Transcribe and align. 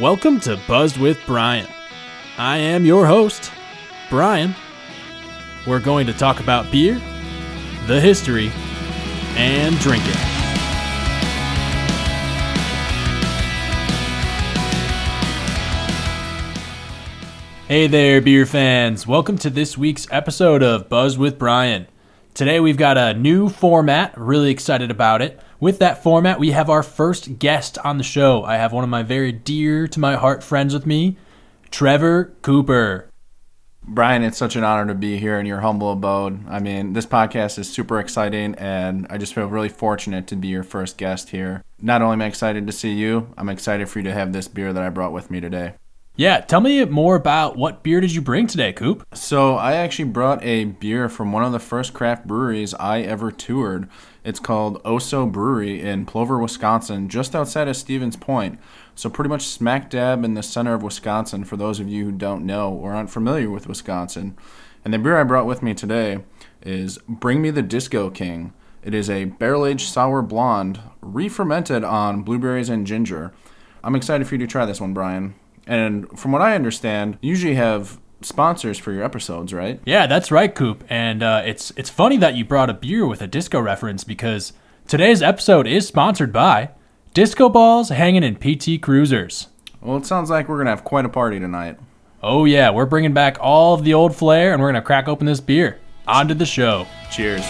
Welcome 0.00 0.40
to 0.40 0.60
Buzzed 0.68 0.98
with 0.98 1.18
Brian. 1.24 1.66
I 2.36 2.58
am 2.58 2.84
your 2.84 3.06
host, 3.06 3.50
Brian. 4.10 4.54
We're 5.66 5.80
going 5.80 6.06
to 6.06 6.12
talk 6.12 6.40
about 6.40 6.70
beer, 6.70 7.00
the 7.86 7.98
history, 7.98 8.50
and 9.36 9.78
drinking. 9.78 10.12
Hey 17.66 17.86
there, 17.86 18.20
beer 18.20 18.44
fans. 18.44 19.06
Welcome 19.06 19.38
to 19.38 19.48
this 19.48 19.78
week's 19.78 20.06
episode 20.10 20.62
of 20.62 20.90
Buzz 20.90 21.16
with 21.16 21.38
Brian. 21.38 21.86
Today 22.34 22.60
we've 22.60 22.76
got 22.76 22.98
a 22.98 23.14
new 23.14 23.48
format, 23.48 24.12
really 24.18 24.50
excited 24.50 24.90
about 24.90 25.22
it. 25.22 25.40
With 25.58 25.78
that 25.78 26.02
format, 26.02 26.38
we 26.38 26.50
have 26.50 26.68
our 26.68 26.82
first 26.82 27.38
guest 27.38 27.78
on 27.78 27.96
the 27.96 28.04
show. 28.04 28.44
I 28.44 28.56
have 28.56 28.74
one 28.74 28.84
of 28.84 28.90
my 28.90 29.02
very 29.02 29.32
dear 29.32 29.88
to 29.88 29.98
my 29.98 30.14
heart 30.14 30.44
friends 30.44 30.74
with 30.74 30.84
me, 30.84 31.16
Trevor 31.70 32.34
Cooper. 32.42 33.08
Brian, 33.82 34.22
it's 34.22 34.36
such 34.36 34.56
an 34.56 34.64
honor 34.64 34.92
to 34.92 34.94
be 34.94 35.16
here 35.16 35.38
in 35.38 35.46
your 35.46 35.60
humble 35.60 35.92
abode. 35.92 36.46
I 36.46 36.58
mean, 36.58 36.92
this 36.92 37.06
podcast 37.06 37.58
is 37.58 37.72
super 37.72 37.98
exciting, 38.00 38.54
and 38.56 39.06
I 39.08 39.16
just 39.16 39.32
feel 39.32 39.46
really 39.46 39.70
fortunate 39.70 40.26
to 40.26 40.36
be 40.36 40.48
your 40.48 40.62
first 40.64 40.98
guest 40.98 41.30
here. 41.30 41.62
Not 41.80 42.02
only 42.02 42.14
am 42.14 42.22
I 42.22 42.26
excited 42.26 42.66
to 42.66 42.72
see 42.72 42.92
you, 42.92 43.32
I'm 43.38 43.48
excited 43.48 43.88
for 43.88 44.00
you 44.00 44.04
to 44.04 44.12
have 44.12 44.34
this 44.34 44.48
beer 44.48 44.74
that 44.74 44.82
I 44.82 44.90
brought 44.90 45.12
with 45.12 45.30
me 45.30 45.40
today. 45.40 45.74
Yeah, 46.18 46.40
tell 46.40 46.62
me 46.62 46.82
more 46.86 47.14
about 47.14 47.56
what 47.56 47.82
beer 47.82 48.00
did 48.00 48.14
you 48.14 48.22
bring 48.22 48.46
today, 48.46 48.72
Coop? 48.72 49.06
So, 49.12 49.56
I 49.56 49.74
actually 49.74 50.06
brought 50.06 50.42
a 50.42 50.64
beer 50.64 51.10
from 51.10 51.30
one 51.30 51.44
of 51.44 51.52
the 51.52 51.58
first 51.58 51.92
craft 51.92 52.26
breweries 52.26 52.72
I 52.72 53.02
ever 53.02 53.30
toured. 53.30 53.86
It's 54.26 54.40
called 54.40 54.82
O'So 54.84 55.24
Brewery 55.24 55.80
in 55.80 56.04
Plover, 56.04 56.36
Wisconsin, 56.40 57.08
just 57.08 57.36
outside 57.36 57.68
of 57.68 57.76
Stevens 57.76 58.16
Point. 58.16 58.58
So, 58.96 59.08
pretty 59.08 59.28
much 59.28 59.46
smack 59.46 59.88
dab 59.88 60.24
in 60.24 60.34
the 60.34 60.42
center 60.42 60.74
of 60.74 60.82
Wisconsin 60.82 61.44
for 61.44 61.56
those 61.56 61.78
of 61.78 61.88
you 61.88 62.06
who 62.06 62.10
don't 62.10 62.44
know 62.44 62.72
or 62.72 62.92
aren't 62.92 63.08
familiar 63.08 63.48
with 63.48 63.68
Wisconsin. 63.68 64.36
And 64.84 64.92
the 64.92 64.98
beer 64.98 65.16
I 65.16 65.22
brought 65.22 65.46
with 65.46 65.62
me 65.62 65.74
today 65.74 66.24
is 66.60 66.98
Bring 67.06 67.40
Me 67.40 67.50
the 67.50 67.62
Disco 67.62 68.10
King. 68.10 68.52
It 68.82 68.94
is 68.94 69.08
a 69.08 69.26
barrel 69.26 69.64
aged 69.64 69.88
sour 69.88 70.22
blonde, 70.22 70.80
re 71.00 71.28
fermented 71.28 71.84
on 71.84 72.24
blueberries 72.24 72.68
and 72.68 72.84
ginger. 72.84 73.32
I'm 73.84 73.94
excited 73.94 74.26
for 74.26 74.34
you 74.34 74.40
to 74.40 74.48
try 74.48 74.66
this 74.66 74.80
one, 74.80 74.92
Brian. 74.92 75.36
And 75.68 76.18
from 76.18 76.32
what 76.32 76.42
I 76.42 76.56
understand, 76.56 77.16
you 77.20 77.30
usually 77.30 77.54
have 77.54 78.00
sponsors 78.26 78.78
for 78.78 78.92
your 78.92 79.04
episodes, 79.04 79.54
right? 79.54 79.80
Yeah, 79.84 80.06
that's 80.06 80.30
right, 80.30 80.52
Coop. 80.52 80.84
And 80.88 81.22
uh, 81.22 81.42
it's 81.44 81.72
it's 81.76 81.88
funny 81.88 82.16
that 82.18 82.34
you 82.34 82.44
brought 82.44 82.68
a 82.68 82.74
beer 82.74 83.06
with 83.06 83.22
a 83.22 83.26
disco 83.26 83.60
reference 83.60 84.04
because 84.04 84.52
today's 84.86 85.22
episode 85.22 85.66
is 85.66 85.86
sponsored 85.86 86.32
by 86.32 86.70
Disco 87.14 87.48
Balls 87.48 87.90
Hanging 87.90 88.24
in 88.24 88.36
PT 88.36 88.82
Cruisers. 88.82 89.48
Well, 89.80 89.96
it 89.96 90.06
sounds 90.06 90.28
like 90.28 90.48
we're 90.48 90.56
going 90.56 90.66
to 90.66 90.70
have 90.72 90.84
quite 90.84 91.04
a 91.04 91.08
party 91.08 91.38
tonight. 91.38 91.78
Oh 92.22 92.44
yeah, 92.44 92.70
we're 92.70 92.86
bringing 92.86 93.14
back 93.14 93.38
all 93.40 93.74
of 93.74 93.84
the 93.84 93.94
old 93.94 94.16
flair 94.16 94.52
and 94.52 94.60
we're 94.60 94.72
going 94.72 94.82
to 94.82 94.86
crack 94.86 95.06
open 95.06 95.26
this 95.26 95.40
beer. 95.40 95.78
On 96.08 96.26
to 96.28 96.34
the 96.34 96.46
show. 96.46 96.86
Cheers. 97.10 97.44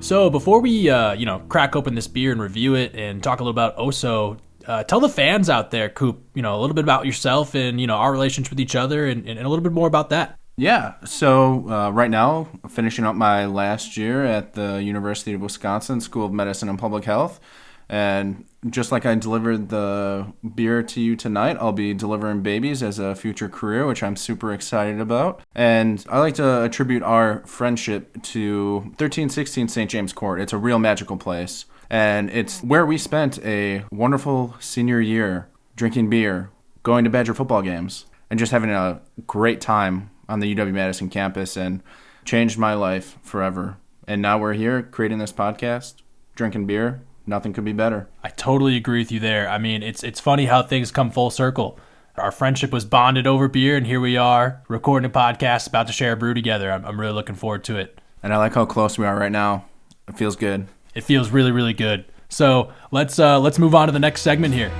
So 0.00 0.30
before 0.30 0.60
we, 0.60 0.88
uh, 0.90 1.12
you 1.12 1.26
know, 1.26 1.40
crack 1.48 1.76
open 1.76 1.94
this 1.94 2.08
beer 2.08 2.32
and 2.32 2.40
review 2.40 2.74
it 2.74 2.94
and 2.96 3.22
talk 3.22 3.38
a 3.38 3.44
little 3.44 3.50
about 3.50 3.78
O'So, 3.78 4.38
uh, 4.66 4.84
tell 4.84 5.00
the 5.00 5.08
fans 5.08 5.48
out 5.48 5.70
there, 5.70 5.88
Coop, 5.88 6.22
you 6.34 6.42
know, 6.42 6.58
a 6.58 6.60
little 6.60 6.74
bit 6.74 6.84
about 6.84 7.06
yourself 7.06 7.54
and 7.54 7.80
you 7.80 7.86
know 7.86 7.96
our 7.96 8.12
relationship 8.12 8.50
with 8.50 8.60
each 8.60 8.76
other, 8.76 9.06
and, 9.06 9.28
and 9.28 9.38
a 9.38 9.48
little 9.48 9.62
bit 9.62 9.72
more 9.72 9.88
about 9.88 10.10
that. 10.10 10.38
Yeah. 10.56 10.94
So 11.04 11.68
uh, 11.70 11.90
right 11.90 12.10
now, 12.10 12.48
finishing 12.68 13.06
up 13.06 13.16
my 13.16 13.46
last 13.46 13.96
year 13.96 14.24
at 14.24 14.52
the 14.52 14.82
University 14.82 15.32
of 15.32 15.40
Wisconsin 15.40 16.00
School 16.00 16.26
of 16.26 16.32
Medicine 16.32 16.68
and 16.68 16.78
Public 16.78 17.04
Health, 17.04 17.40
and 17.88 18.44
just 18.68 18.92
like 18.92 19.06
I 19.06 19.14
delivered 19.14 19.70
the 19.70 20.32
beer 20.54 20.82
to 20.82 21.00
you 21.00 21.16
tonight, 21.16 21.56
I'll 21.58 21.72
be 21.72 21.94
delivering 21.94 22.42
babies 22.42 22.82
as 22.82 22.98
a 22.98 23.14
future 23.14 23.48
career, 23.48 23.86
which 23.86 24.02
I'm 24.02 24.16
super 24.16 24.52
excited 24.52 25.00
about. 25.00 25.40
And 25.54 26.04
I 26.08 26.18
like 26.18 26.34
to 26.34 26.62
attribute 26.62 27.02
our 27.02 27.44
friendship 27.46 28.22
to 28.22 28.76
1316 28.80 29.68
St. 29.68 29.90
James 29.90 30.12
Court. 30.12 30.40
It's 30.40 30.52
a 30.52 30.58
real 30.58 30.78
magical 30.78 31.16
place. 31.16 31.64
And 31.90 32.30
it's 32.30 32.62
where 32.62 32.86
we 32.86 32.96
spent 32.96 33.44
a 33.44 33.84
wonderful 33.90 34.54
senior 34.60 35.00
year 35.00 35.48
drinking 35.74 36.08
beer, 36.08 36.50
going 36.82 37.04
to 37.04 37.10
Badger 37.10 37.34
football 37.34 37.62
games, 37.62 38.06
and 38.30 38.38
just 38.38 38.52
having 38.52 38.70
a 38.70 39.00
great 39.26 39.60
time 39.60 40.10
on 40.28 40.38
the 40.38 40.54
UW 40.54 40.72
Madison 40.72 41.10
campus 41.10 41.56
and 41.56 41.82
changed 42.24 42.58
my 42.58 42.74
life 42.74 43.18
forever. 43.22 43.76
And 44.06 44.22
now 44.22 44.38
we're 44.38 44.52
here 44.52 44.82
creating 44.82 45.18
this 45.18 45.32
podcast, 45.32 45.94
drinking 46.36 46.66
beer. 46.66 47.02
Nothing 47.26 47.52
could 47.52 47.64
be 47.64 47.72
better. 47.72 48.08
I 48.22 48.28
totally 48.28 48.76
agree 48.76 49.00
with 49.00 49.12
you 49.12 49.20
there. 49.20 49.48
I 49.48 49.58
mean, 49.58 49.82
it's 49.82 50.02
it's 50.02 50.20
funny 50.20 50.46
how 50.46 50.62
things 50.62 50.90
come 50.90 51.10
full 51.10 51.30
circle. 51.30 51.78
Our 52.16 52.32
friendship 52.32 52.72
was 52.72 52.84
bonded 52.84 53.26
over 53.26 53.48
beer, 53.48 53.76
and 53.76 53.86
here 53.86 54.00
we 54.00 54.16
are 54.16 54.62
recording 54.68 55.08
a 55.08 55.12
podcast 55.12 55.68
about 55.68 55.86
to 55.86 55.92
share 55.92 56.12
a 56.12 56.16
brew 56.16 56.34
together. 56.34 56.70
I'm, 56.70 56.84
I'm 56.84 57.00
really 57.00 57.12
looking 57.12 57.36
forward 57.36 57.64
to 57.64 57.76
it. 57.76 57.98
And 58.22 58.34
I 58.34 58.36
like 58.38 58.54
how 58.54 58.64
close 58.64 58.98
we 58.98 59.06
are 59.06 59.16
right 59.16 59.32
now. 59.32 59.64
It 60.08 60.18
feels 60.18 60.36
good. 60.36 60.66
It 60.94 61.04
feels 61.04 61.30
really, 61.30 61.52
really 61.52 61.74
good. 61.74 62.04
So 62.28 62.72
let's 62.90 63.18
uh, 63.18 63.40
let's 63.40 63.58
move 63.58 63.74
on 63.74 63.86
to 63.88 63.92
the 63.92 63.98
next 63.98 64.22
segment 64.22 64.54
here. 64.54 64.70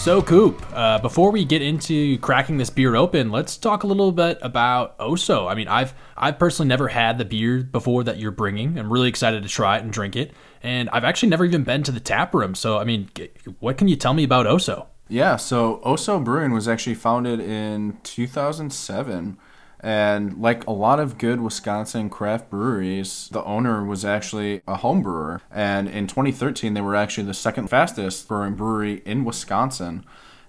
So, 0.00 0.22
Coop, 0.22 0.64
uh, 0.72 0.98
before 0.98 1.30
we 1.30 1.44
get 1.44 1.60
into 1.60 2.16
cracking 2.20 2.56
this 2.56 2.70
beer 2.70 2.96
open, 2.96 3.30
let's 3.30 3.58
talk 3.58 3.82
a 3.82 3.86
little 3.86 4.12
bit 4.12 4.38
about 4.40 4.98
O'So. 4.98 5.46
I 5.46 5.54
mean, 5.54 5.68
I've 5.68 5.92
I've 6.16 6.38
personally 6.38 6.68
never 6.68 6.88
had 6.88 7.18
the 7.18 7.26
beer 7.26 7.62
before 7.62 8.02
that 8.04 8.16
you're 8.16 8.30
bringing. 8.30 8.78
I'm 8.78 8.90
really 8.90 9.10
excited 9.10 9.42
to 9.42 9.48
try 9.50 9.76
it 9.76 9.82
and 9.82 9.92
drink 9.92 10.16
it, 10.16 10.32
and 10.62 10.88
I've 10.88 11.04
actually 11.04 11.28
never 11.28 11.44
even 11.44 11.64
been 11.64 11.82
to 11.82 11.92
the 11.92 12.00
tap 12.00 12.34
room. 12.34 12.54
So, 12.54 12.78
I 12.78 12.84
mean, 12.84 13.10
what 13.58 13.76
can 13.76 13.88
you 13.88 13.96
tell 13.96 14.14
me 14.14 14.24
about 14.24 14.46
O'So? 14.46 14.86
Yeah, 15.10 15.36
so 15.36 15.82
O'So 15.84 16.18
Brewing 16.18 16.52
was 16.52 16.66
actually 16.66 16.94
founded 16.94 17.38
in 17.38 17.98
2007. 18.02 19.36
And 19.82 20.40
like 20.40 20.66
a 20.66 20.72
lot 20.72 21.00
of 21.00 21.16
good 21.16 21.40
Wisconsin 21.40 22.10
craft 22.10 22.50
breweries, 22.50 23.28
the 23.32 23.42
owner 23.44 23.82
was 23.84 24.04
actually 24.04 24.60
a 24.68 24.76
home 24.76 25.02
brewer. 25.02 25.40
And 25.50 25.88
in 25.88 26.06
2013, 26.06 26.74
they 26.74 26.80
were 26.80 26.96
actually 26.96 27.26
the 27.26 27.34
second 27.34 27.68
fastest 27.68 28.28
brewing 28.28 28.54
brewery 28.54 29.02
in 29.06 29.24
Wisconsin. 29.24 30.04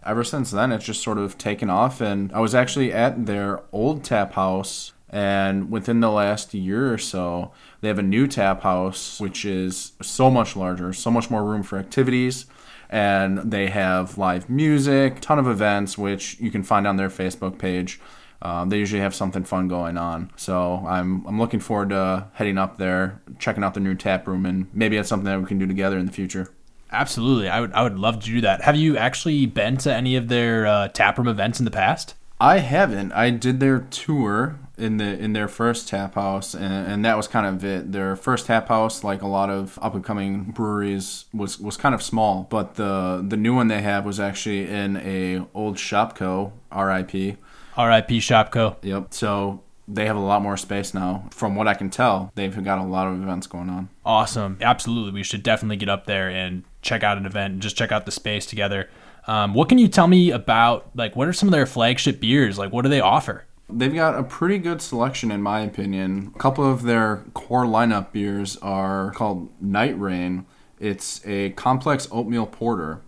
Ever 0.05 0.23
since 0.23 0.51
then, 0.51 0.71
it's 0.71 0.85
just 0.85 1.01
sort 1.01 1.17
of 1.17 1.37
taken 1.37 1.69
off. 1.69 2.01
And 2.01 2.33
I 2.33 2.39
was 2.39 2.53
actually 2.53 2.91
at 2.91 3.25
their 3.25 3.61
old 3.71 4.03
tap 4.03 4.33
house. 4.33 4.91
And 5.09 5.71
within 5.71 5.99
the 5.99 6.11
last 6.11 6.53
year 6.53 6.93
or 6.93 6.97
so, 6.97 7.51
they 7.81 7.87
have 7.87 7.99
a 7.99 8.03
new 8.03 8.27
tap 8.27 8.63
house, 8.63 9.19
which 9.19 9.45
is 9.45 9.93
so 10.01 10.29
much 10.29 10.55
larger, 10.55 10.93
so 10.93 11.11
much 11.11 11.29
more 11.29 11.43
room 11.43 11.63
for 11.63 11.77
activities 11.77 12.45
and 12.91 13.37
they 13.49 13.67
have 13.67 14.17
live 14.17 14.49
music, 14.49 15.21
ton 15.21 15.39
of 15.39 15.47
events, 15.47 15.97
which 15.97 16.37
you 16.41 16.51
can 16.51 16.61
find 16.61 16.85
on 16.85 16.97
their 16.97 17.09
Facebook 17.09 17.57
page. 17.57 18.01
Um, 18.41 18.69
they 18.69 18.77
usually 18.79 19.01
have 19.01 19.13
something 19.13 19.43
fun 19.43 19.67
going 19.67 19.97
on, 19.97 20.31
so 20.35 20.83
I'm 20.87 21.25
I'm 21.27 21.39
looking 21.39 21.59
forward 21.59 21.89
to 21.89 22.27
heading 22.33 22.57
up 22.57 22.77
there, 22.77 23.21
checking 23.39 23.63
out 23.63 23.73
the 23.73 23.79
new 23.79 23.95
tap 23.95 24.27
room, 24.27 24.45
and 24.45 24.67
maybe 24.73 24.95
that's 24.95 25.09
something 25.09 25.25
that 25.25 25.39
we 25.39 25.45
can 25.45 25.59
do 25.59 25.67
together 25.67 25.97
in 25.97 26.05
the 26.05 26.11
future. 26.11 26.49
Absolutely, 26.91 27.49
I 27.49 27.61
would 27.61 27.71
I 27.73 27.83
would 27.83 27.99
love 27.99 28.19
to 28.21 28.25
do 28.25 28.41
that. 28.41 28.61
Have 28.61 28.75
you 28.75 28.97
actually 28.97 29.45
been 29.45 29.77
to 29.77 29.93
any 29.93 30.15
of 30.15 30.27
their 30.27 30.65
uh, 30.65 30.87
tap 30.87 31.17
room 31.17 31.27
events 31.27 31.59
in 31.59 31.65
the 31.65 31.71
past? 31.71 32.15
I 32.39 32.57
haven't. 32.57 33.11
I 33.11 33.29
did 33.29 33.59
their 33.59 33.79
tour 33.79 34.59
in 34.75 34.97
the 34.97 35.17
in 35.17 35.33
their 35.33 35.47
first 35.47 35.87
tap 35.87 36.15
house, 36.15 36.55
and, 36.55 36.91
and 36.91 37.05
that 37.05 37.15
was 37.15 37.27
kind 37.27 37.45
of 37.45 37.63
it. 37.63 37.91
Their 37.91 38.15
first 38.15 38.47
tap 38.47 38.67
house, 38.67 39.03
like 39.03 39.21
a 39.21 39.27
lot 39.27 39.51
of 39.51 39.77
up 39.79 39.93
and 39.93 40.03
coming 40.03 40.45
breweries, 40.45 41.25
was 41.31 41.59
was 41.59 41.77
kind 41.77 41.93
of 41.93 42.01
small. 42.01 42.47
But 42.49 42.75
the 42.75 43.23
the 43.25 43.37
new 43.37 43.53
one 43.53 43.67
they 43.67 43.83
have 43.83 44.05
was 44.05 44.19
actually 44.19 44.67
in 44.67 44.97
a 44.97 45.45
old 45.53 45.77
Shopko, 45.77 46.53
R.I.P. 46.71 47.37
R.I.P. 47.77 48.19
Shopko. 48.19 48.77
Yep. 48.81 49.13
So 49.13 49.61
they 49.87 50.05
have 50.05 50.15
a 50.15 50.21
lot 50.21 50.41
more 50.41 50.57
space 50.57 50.93
now. 50.93 51.25
From 51.31 51.55
what 51.55 51.67
I 51.67 51.73
can 51.73 51.89
tell, 51.89 52.31
they've 52.35 52.63
got 52.63 52.79
a 52.79 52.83
lot 52.83 53.07
of 53.07 53.21
events 53.21 53.47
going 53.47 53.69
on. 53.69 53.89
Awesome. 54.05 54.57
Absolutely. 54.61 55.11
We 55.11 55.23
should 55.23 55.43
definitely 55.43 55.77
get 55.77 55.89
up 55.89 56.05
there 56.05 56.29
and 56.29 56.63
check 56.81 57.03
out 57.03 57.17
an 57.17 57.25
event 57.25 57.53
and 57.53 57.61
just 57.61 57.75
check 57.75 57.91
out 57.91 58.05
the 58.05 58.11
space 58.11 58.45
together. 58.45 58.89
Um, 59.27 59.53
what 59.53 59.69
can 59.69 59.77
you 59.77 59.87
tell 59.87 60.07
me 60.07 60.31
about, 60.31 60.89
like, 60.95 61.15
what 61.15 61.27
are 61.27 61.33
some 61.33 61.47
of 61.47 61.53
their 61.53 61.65
flagship 61.65 62.19
beers? 62.19 62.57
Like, 62.57 62.71
what 62.71 62.81
do 62.83 62.89
they 62.89 63.01
offer? 63.01 63.45
They've 63.69 63.93
got 63.93 64.17
a 64.17 64.23
pretty 64.23 64.57
good 64.57 64.81
selection, 64.81 65.31
in 65.31 65.41
my 65.41 65.61
opinion. 65.61 66.33
A 66.35 66.39
couple 66.39 66.69
of 66.69 66.83
their 66.83 67.23
core 67.33 67.65
lineup 67.65 68.11
beers 68.11 68.57
are 68.57 69.11
called 69.11 69.49
Night 69.61 69.97
Train. 69.97 70.45
It's 70.79 71.25
a 71.25 71.51
complex 71.51 72.07
oatmeal 72.11 72.47
porter. 72.47 73.01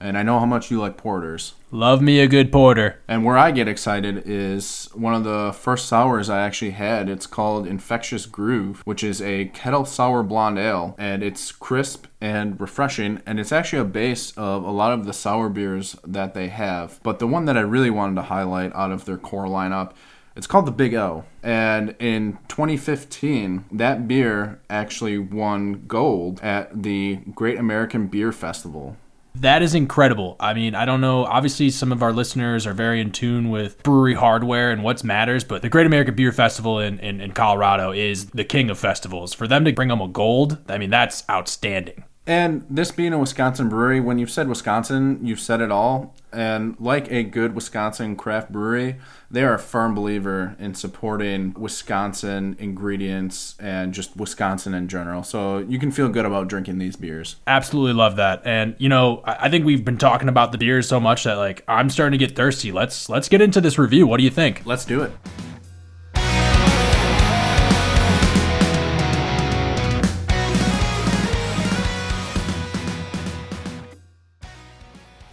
And 0.00 0.16
I 0.16 0.22
know 0.22 0.38
how 0.38 0.46
much 0.46 0.70
you 0.70 0.80
like 0.80 0.96
porters. 0.96 1.54
Love 1.70 2.00
me 2.00 2.20
a 2.20 2.26
good 2.26 2.50
porter. 2.50 2.98
And 3.06 3.24
where 3.24 3.36
I 3.36 3.50
get 3.50 3.68
excited 3.68 4.22
is 4.26 4.88
one 4.94 5.14
of 5.14 5.24
the 5.24 5.52
first 5.52 5.86
sours 5.86 6.30
I 6.30 6.40
actually 6.40 6.70
had. 6.70 7.08
It's 7.08 7.26
called 7.26 7.66
Infectious 7.66 8.24
Groove, 8.26 8.80
which 8.86 9.04
is 9.04 9.20
a 9.20 9.46
kettle 9.46 9.84
sour 9.84 10.22
blonde 10.22 10.58
ale. 10.58 10.94
And 10.98 11.22
it's 11.22 11.52
crisp 11.52 12.06
and 12.20 12.58
refreshing. 12.58 13.20
And 13.26 13.38
it's 13.38 13.52
actually 13.52 13.80
a 13.80 13.84
base 13.84 14.32
of 14.38 14.64
a 14.64 14.70
lot 14.70 14.92
of 14.92 15.04
the 15.04 15.12
sour 15.12 15.48
beers 15.50 15.94
that 16.04 16.32
they 16.32 16.48
have. 16.48 16.98
But 17.02 17.18
the 17.18 17.26
one 17.26 17.44
that 17.44 17.58
I 17.58 17.60
really 17.60 17.90
wanted 17.90 18.14
to 18.16 18.22
highlight 18.22 18.74
out 18.74 18.90
of 18.92 19.04
their 19.04 19.18
core 19.18 19.46
lineup 19.46 19.92
It's 20.36 20.46
called 20.46 20.66
the 20.66 20.72
Big 20.72 20.94
O. 20.94 21.24
And 21.42 21.94
in 21.98 22.38
2015, 22.48 23.66
that 23.72 24.06
beer 24.06 24.60
actually 24.70 25.18
won 25.18 25.84
gold 25.86 26.40
at 26.42 26.82
the 26.82 27.16
Great 27.34 27.58
American 27.58 28.06
Beer 28.06 28.32
Festival. 28.32 28.96
That 29.36 29.62
is 29.62 29.74
incredible. 29.74 30.36
I 30.40 30.54
mean, 30.54 30.74
I 30.74 30.84
don't 30.84 31.00
know. 31.00 31.24
Obviously, 31.24 31.70
some 31.70 31.92
of 31.92 32.02
our 32.02 32.12
listeners 32.12 32.66
are 32.66 32.72
very 32.72 33.00
in 33.00 33.12
tune 33.12 33.50
with 33.50 33.82
brewery 33.82 34.14
hardware 34.14 34.70
and 34.70 34.82
what's 34.82 35.04
matters, 35.04 35.44
but 35.44 35.62
the 35.62 35.68
Great 35.68 35.86
American 35.86 36.14
Beer 36.14 36.32
Festival 36.32 36.80
in, 36.80 36.98
in, 36.98 37.20
in 37.20 37.32
Colorado 37.32 37.92
is 37.92 38.26
the 38.26 38.44
king 38.44 38.70
of 38.70 38.78
festivals. 38.78 39.32
For 39.32 39.46
them 39.46 39.64
to 39.64 39.72
bring 39.72 39.88
them 39.88 40.00
a 40.00 40.08
gold, 40.08 40.58
I 40.68 40.78
mean, 40.78 40.90
that's 40.90 41.24
outstanding. 41.30 42.04
And 42.26 42.64
this 42.68 42.92
being 42.92 43.12
a 43.12 43.18
Wisconsin 43.18 43.68
brewery, 43.68 43.98
when 43.98 44.18
you've 44.18 44.30
said 44.30 44.48
Wisconsin, 44.48 45.18
you've 45.22 45.40
said 45.40 45.60
it 45.60 45.72
all. 45.72 46.14
And 46.32 46.76
like 46.78 47.10
a 47.10 47.24
good 47.24 47.54
Wisconsin 47.54 48.14
craft 48.14 48.52
brewery, 48.52 48.98
they 49.30 49.42
are 49.42 49.54
a 49.54 49.58
firm 49.58 49.94
believer 49.94 50.54
in 50.60 50.74
supporting 50.74 51.54
Wisconsin 51.54 52.54
ingredients 52.58 53.56
and 53.58 53.92
just 53.92 54.16
Wisconsin 54.16 54.74
in 54.74 54.86
general. 54.86 55.24
So 55.24 55.58
you 55.58 55.78
can 55.78 55.90
feel 55.90 56.08
good 56.08 56.24
about 56.24 56.46
drinking 56.46 56.78
these 56.78 56.94
beers. 56.94 57.36
Absolutely 57.48 57.94
love 57.94 58.16
that. 58.16 58.42
And 58.44 58.76
you 58.78 58.88
know, 58.88 59.22
I 59.24 59.46
I 59.46 59.48
think 59.50 59.64
we've 59.64 59.84
been 59.84 59.98
talking 59.98 60.28
about 60.28 60.52
the 60.52 60.58
beers 60.58 60.86
so 60.86 61.00
much 61.00 61.24
that 61.24 61.34
like 61.34 61.64
I'm 61.66 61.90
starting 61.90 62.16
to 62.16 62.24
get 62.24 62.36
thirsty. 62.36 62.70
Let's 62.70 63.08
let's 63.08 63.28
get 63.28 63.40
into 63.40 63.60
this 63.60 63.78
review. 63.78 64.06
What 64.06 64.18
do 64.18 64.22
you 64.22 64.30
think? 64.30 64.62
Let's 64.64 64.84
do 64.84 65.02
it. 65.02 65.10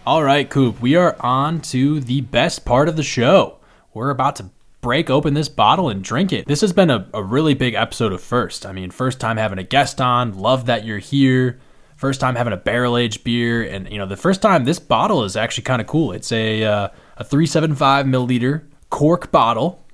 All 0.08 0.24
right, 0.24 0.48
Coop, 0.48 0.80
we 0.80 0.96
are 0.96 1.14
on 1.20 1.60
to 1.60 2.00
the 2.00 2.22
best 2.22 2.64
part 2.64 2.88
of 2.88 2.96
the 2.96 3.02
show. 3.02 3.58
We're 3.92 4.08
about 4.08 4.36
to 4.36 4.48
break 4.80 5.10
open 5.10 5.34
this 5.34 5.50
bottle 5.50 5.90
and 5.90 6.02
drink 6.02 6.32
it. 6.32 6.46
This 6.46 6.62
has 6.62 6.72
been 6.72 6.88
a, 6.88 7.06
a 7.12 7.22
really 7.22 7.52
big 7.52 7.74
episode 7.74 8.14
of 8.14 8.22
First. 8.22 8.64
I 8.64 8.72
mean, 8.72 8.90
first 8.90 9.20
time 9.20 9.36
having 9.36 9.58
a 9.58 9.62
guest 9.62 10.00
on. 10.00 10.38
Love 10.38 10.64
that 10.64 10.86
you're 10.86 10.96
here. 10.96 11.60
First 11.96 12.22
time 12.22 12.36
having 12.36 12.54
a 12.54 12.56
barrel 12.56 12.96
aged 12.96 13.22
beer. 13.22 13.62
And, 13.62 13.86
you 13.92 13.98
know, 13.98 14.06
the 14.06 14.16
first 14.16 14.40
time 14.40 14.64
this 14.64 14.78
bottle 14.78 15.24
is 15.24 15.36
actually 15.36 15.64
kind 15.64 15.82
of 15.82 15.86
cool. 15.86 16.12
It's 16.12 16.32
a, 16.32 16.64
uh, 16.64 16.88
a 17.18 17.24
375 17.24 18.06
milliliter 18.06 18.64
cork 18.88 19.30
bottle. 19.30 19.84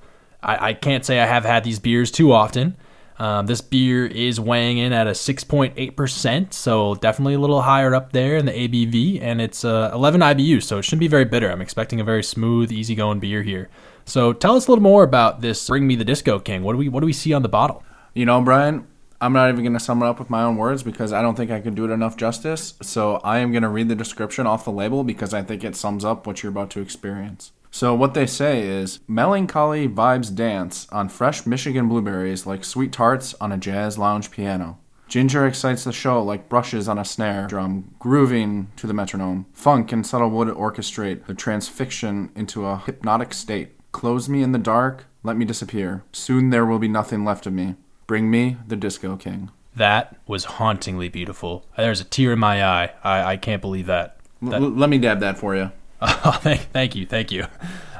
I, 0.41 0.69
I 0.69 0.73
can't 0.75 1.03
say 1.03 1.19
I 1.19 1.25
have 1.25 1.43
had 1.43 1.65
these 1.65 1.79
beers 1.79 2.09
too 2.09 2.31
often. 2.31 2.77
Um, 3.17 3.45
this 3.45 3.61
beer 3.61 4.05
is 4.05 4.39
weighing 4.39 4.77
in 4.77 4.91
at 4.91 5.07
a 5.07 5.11
6.8%, 5.11 6.53
so 6.53 6.95
definitely 6.95 7.35
a 7.35 7.39
little 7.39 7.61
higher 7.61 7.95
up 7.95 8.11
there 8.11 8.35
in 8.35 8.45
the 8.45 8.51
ABV, 8.51 9.21
and 9.21 9.39
it's 9.39 9.63
uh, 9.63 9.89
11 9.93 10.19
IBU, 10.19 10.61
so 10.61 10.79
it 10.79 10.83
shouldn't 10.83 10.99
be 10.99 11.07
very 11.07 11.23
bitter. 11.23 11.49
I'm 11.49 11.61
expecting 11.61 12.01
a 12.01 12.03
very 12.03 12.23
smooth, 12.23 12.73
easygoing 12.73 13.19
beer 13.19 13.41
here. 13.41 13.69
So 14.05 14.33
tell 14.33 14.55
us 14.55 14.67
a 14.67 14.71
little 14.71 14.83
more 14.83 15.03
about 15.03 15.41
this 15.41 15.65
Bring 15.67 15.87
Me 15.87 15.95
the 15.95 16.03
Disco 16.03 16.39
King. 16.39 16.63
What 16.63 16.73
do 16.73 16.77
we 16.77 16.89
what 16.89 16.99
do 16.99 17.05
we 17.05 17.13
see 17.13 17.33
on 17.33 17.41
the 17.41 17.49
bottle? 17.49 17.83
You 18.13 18.25
know, 18.25 18.39
Brian, 18.41 18.85
I'm 19.19 19.33
not 19.33 19.49
even 19.49 19.63
going 19.63 19.73
to 19.73 19.79
sum 19.79 20.03
it 20.03 20.05
up 20.05 20.19
with 20.19 20.29
my 20.29 20.43
own 20.43 20.57
words 20.57 20.83
because 20.83 21.11
I 21.11 21.21
don't 21.21 21.35
think 21.35 21.49
I 21.49 21.61
can 21.61 21.73
do 21.73 21.85
it 21.85 21.91
enough 21.91 22.17
justice. 22.17 22.75
So 22.81 23.15
I 23.23 23.39
am 23.39 23.51
going 23.51 23.63
to 23.63 23.69
read 23.69 23.89
the 23.89 23.95
description 23.95 24.45
off 24.45 24.65
the 24.65 24.71
label 24.71 25.03
because 25.03 25.33
I 25.33 25.41
think 25.41 25.63
it 25.63 25.75
sums 25.75 26.05
up 26.05 26.27
what 26.27 26.43
you're 26.43 26.51
about 26.51 26.69
to 26.71 26.81
experience. 26.81 27.51
So 27.75 27.93
what 27.93 28.13
they 28.13 28.25
say 28.25 28.61
is 28.61 29.01
melancholy 29.05 29.85
vibes 29.89 30.33
dance 30.33 30.87
on 30.93 31.09
fresh 31.09 31.45
Michigan 31.45 31.89
blueberries 31.89 32.45
like 32.45 32.63
sweet 32.63 32.93
tarts 32.93 33.35
on 33.41 33.51
a 33.51 33.57
jazz 33.57 33.97
lounge 33.97 34.31
piano. 34.31 34.77
Ginger 35.09 35.45
excites 35.45 35.83
the 35.83 35.91
show 35.91 36.23
like 36.23 36.47
brushes 36.47 36.87
on 36.87 36.97
a 36.97 37.03
snare 37.03 37.47
drum, 37.47 37.93
grooving 37.99 38.69
to 38.77 38.87
the 38.87 38.93
metronome. 38.93 39.45
Funk 39.51 39.91
and 39.91 40.07
subtle 40.07 40.29
wood 40.29 40.47
orchestrate 40.47 41.25
the 41.25 41.33
transfixion 41.33 42.29
into 42.33 42.65
a 42.65 42.77
hypnotic 42.77 43.33
state. 43.33 43.71
Close 43.91 44.29
me 44.29 44.41
in 44.41 44.53
the 44.53 44.57
dark, 44.57 45.07
let 45.23 45.35
me 45.35 45.43
disappear. 45.43 46.05
Soon 46.13 46.51
there 46.51 46.65
will 46.65 46.79
be 46.79 46.87
nothing 46.87 47.25
left 47.25 47.45
of 47.45 47.51
me. 47.51 47.75
Bring 48.07 48.31
me 48.31 48.55
the 48.65 48.77
Disco 48.77 49.17
King. 49.17 49.51
That 49.75 50.15
was 50.25 50.45
hauntingly 50.45 51.09
beautiful. 51.09 51.65
There's 51.75 51.99
a 51.99 52.05
tear 52.05 52.31
in 52.31 52.39
my 52.39 52.63
eye. 52.63 52.91
I, 53.03 53.33
I 53.33 53.35
can't 53.35 53.61
believe 53.61 53.87
that. 53.87 54.15
That- 54.41 54.61
l- 54.61 54.69
let 54.69 54.89
me 54.89 54.97
dab 54.97 55.19
that 55.19 55.37
for 55.37 55.57
you. 55.57 55.71
Thank, 56.41 56.61
thank 56.71 56.95
you, 56.95 57.05
thank 57.05 57.31
you. 57.31 57.45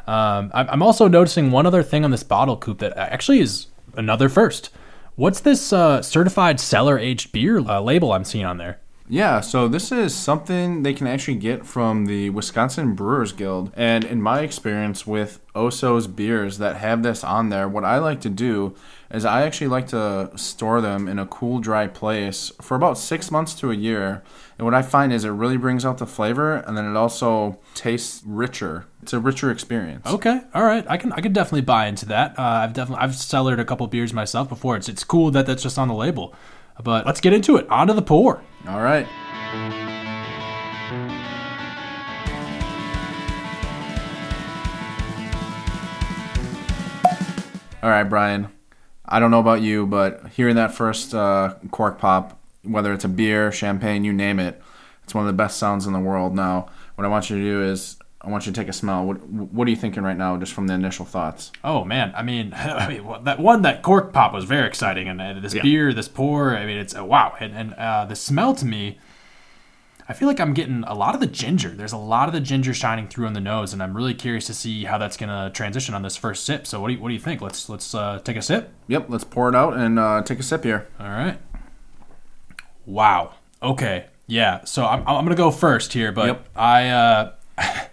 Um, 0.07 0.51
I'm 0.53 0.83
also 0.83 1.07
noticing 1.07 1.51
one 1.51 1.65
other 1.65 1.81
thing 1.81 2.03
on 2.05 2.11
this 2.11 2.23
bottle, 2.23 2.57
Coop, 2.57 2.79
that 2.79 2.95
actually 2.97 3.39
is 3.39 3.67
another 3.95 4.29
first. 4.29 4.69
What's 5.15 5.39
this 5.39 5.73
uh, 5.73 6.01
certified 6.01 6.59
cellar 6.59 6.99
aged 6.99 7.31
beer 7.31 7.59
uh, 7.59 7.79
label 7.79 8.11
I'm 8.11 8.25
seeing 8.25 8.45
on 8.45 8.57
there? 8.57 8.79
Yeah, 9.07 9.39
so 9.41 9.67
this 9.67 9.91
is 9.91 10.15
something 10.15 10.81
they 10.81 10.93
can 10.93 11.05
actually 11.05 11.37
get 11.37 11.65
from 11.65 12.07
the 12.07 12.31
Wisconsin 12.31 12.95
Brewers 12.95 13.31
Guild. 13.31 13.71
And 13.75 14.03
in 14.03 14.19
my 14.19 14.41
experience 14.41 15.05
with 15.05 15.39
O'So's 15.55 16.07
beers 16.07 16.57
that 16.57 16.77
have 16.77 17.03
this 17.03 17.23
on 17.23 17.49
there, 17.49 17.69
what 17.69 17.85
I 17.85 17.99
like 17.99 18.19
to 18.21 18.29
do 18.29 18.75
is 19.15 19.23
I 19.23 19.43
actually 19.43 19.67
like 19.67 19.87
to 19.87 20.29
store 20.35 20.81
them 20.81 21.07
in 21.07 21.17
a 21.19 21.25
cool, 21.25 21.59
dry 21.59 21.87
place 21.87 22.51
for 22.61 22.75
about 22.75 22.97
six 22.97 23.31
months 23.31 23.53
to 23.55 23.71
a 23.71 23.73
year. 23.73 24.23
And 24.57 24.65
what 24.65 24.73
I 24.73 24.81
find 24.81 25.13
is 25.13 25.23
it 25.23 25.29
really 25.29 25.55
brings 25.57 25.85
out 25.85 25.99
the 25.99 26.05
flavor 26.05 26.55
and 26.55 26.77
then 26.77 26.85
it 26.85 26.97
also 26.97 27.57
tastes 27.75 28.21
richer. 28.25 28.87
It's 29.01 29.13
a 29.13 29.19
richer 29.19 29.51
experience. 29.51 30.05
Okay, 30.05 30.41
all 30.53 30.63
right, 30.63 30.85
I 30.89 30.97
can 30.97 31.13
I 31.13 31.21
can 31.21 31.31
definitely 31.31 31.61
buy 31.61 31.87
into 31.87 32.05
that. 32.07 32.37
Uh, 32.37 32.41
I've 32.41 32.73
definitely 32.73 33.03
I've 33.03 33.15
cellared 33.15 33.59
a 33.59 33.65
couple 33.65 33.87
beers 33.87 34.13
myself 34.13 34.49
before. 34.49 34.75
It's 34.75 34.89
it's 34.89 35.03
cool 35.03 35.31
that 35.31 35.45
that's 35.45 35.63
just 35.63 35.79
on 35.79 35.87
the 35.87 35.93
label. 35.93 36.33
But 36.83 37.05
let's 37.05 37.21
get 37.21 37.31
into 37.31 37.55
it. 37.55 37.69
On 37.69 37.87
to 37.87 37.93
the 37.93 38.01
pour. 38.01 38.41
All 38.67 38.81
right. 38.81 39.07
All 47.81 47.91
right, 47.91 48.03
Brian. 48.03 48.49
I 49.07 49.19
don't 49.19 49.31
know 49.31 49.39
about 49.39 49.61
you, 49.61 49.85
but 49.85 50.27
hearing 50.29 50.55
that 50.55 50.73
first 50.73 51.13
uh, 51.13 51.55
cork 51.71 51.97
pop, 51.99 52.39
whether 52.63 52.93
it's 52.93 53.05
a 53.05 53.09
beer, 53.09 53.51
champagne, 53.51 54.03
you 54.03 54.13
name 54.13 54.39
it, 54.39 54.61
it's 55.03 55.13
one 55.13 55.23
of 55.23 55.27
the 55.27 55.37
best 55.37 55.57
sounds 55.57 55.85
in 55.85 55.93
the 55.93 55.99
world. 55.99 56.33
Now, 56.35 56.67
what 56.95 57.05
I 57.05 57.07
want 57.07 57.29
you 57.29 57.37
to 57.37 57.43
do 57.43 57.63
is 57.63 57.97
I 58.21 58.29
want 58.29 58.47
you 58.47 58.51
to 58.51 58.59
take 58.59 58.67
a 58.69 58.73
smell. 58.73 59.05
What 59.05 59.21
What 59.27 59.67
are 59.67 59.69
you 59.69 59.77
thinking 59.77 60.01
right 60.01 60.17
now, 60.17 60.35
just 60.37 60.53
from 60.53 60.65
the 60.65 60.73
initial 60.73 61.05
thoughts? 61.05 61.51
Oh 61.63 61.85
man, 61.85 62.11
I 62.15 62.23
mean, 62.23 62.53
I 62.57 62.87
mean 62.89 63.05
that 63.23 63.39
one 63.39 63.61
that 63.61 63.83
cork 63.83 64.11
pop 64.13 64.33
was 64.33 64.45
very 64.45 64.67
exciting, 64.67 65.07
and, 65.07 65.43
this 65.43 65.53
Yeah. 65.53 65.61
beer, 65.61 65.93
this 65.93 66.07
pour, 66.07 66.57
I 66.57 66.65
mean, 66.65 66.77
it's 66.77 66.95
uh, 66.97 67.05
wow, 67.05 67.35
and 67.39 67.53
and 67.53 67.73
uh, 67.75 68.05
the 68.05 68.15
smell 68.15 68.55
to 68.55 68.65
me, 68.65 68.97
I 70.07 70.13
feel 70.13 70.27
like 70.27 70.39
I'm 70.39 70.53
getting 70.53 70.83
a 70.83 70.93
lot 70.93 71.15
of 71.15 71.21
the 71.21 71.27
ginger. 71.27 71.69
There's 71.69 71.91
a 71.91 71.97
lot 71.97 72.27
of 72.27 72.33
the 72.33 72.39
ginger 72.39 72.73
shining 72.75 73.07
through 73.07 73.25
on 73.25 73.33
the 73.33 73.41
nose, 73.41 73.73
and 73.73 73.81
I'm 73.81 73.97
really 73.97 74.13
curious 74.13 74.45
to 74.47 74.53
see 74.53 74.83
how 74.85 74.99
that's 74.99 75.17
gonna 75.17 75.49
transition 75.53 75.95
on 75.95 76.03
this 76.03 76.15
first 76.15 76.45
sip. 76.45 76.67
So 76.67 76.79
what 76.79 76.89
do 76.89 76.93
you 76.93 76.99
what 76.99 77.07
do 77.07 77.13
you 77.15 77.19
think? 77.19 77.41
Let's 77.41 77.69
let's 77.69 77.95
uh, 77.95 78.19
take 78.23 78.37
a 78.37 78.41
sip. 78.41 78.71
Yep, 78.87 79.07
let's 79.09 79.23
pour 79.23 79.49
it 79.49 79.55
out 79.55 79.75
and 79.75 79.97
uh, 79.97 80.21
take 80.21 80.39
a 80.39 80.43
sip 80.43 80.63
here. 80.63 80.87
All 80.99 81.09
right. 81.09 81.39
Wow. 82.85 83.33
Okay. 83.63 84.05
Yeah. 84.27 84.63
So 84.65 84.85
I'm, 84.85 84.99
I'm 85.07 85.25
gonna 85.25 85.35
go 85.35 85.49
first 85.51 85.93
here, 85.93 86.11
but 86.11 86.27
Yep. 86.27 86.49
I 86.55 86.89
uh, 86.89 87.31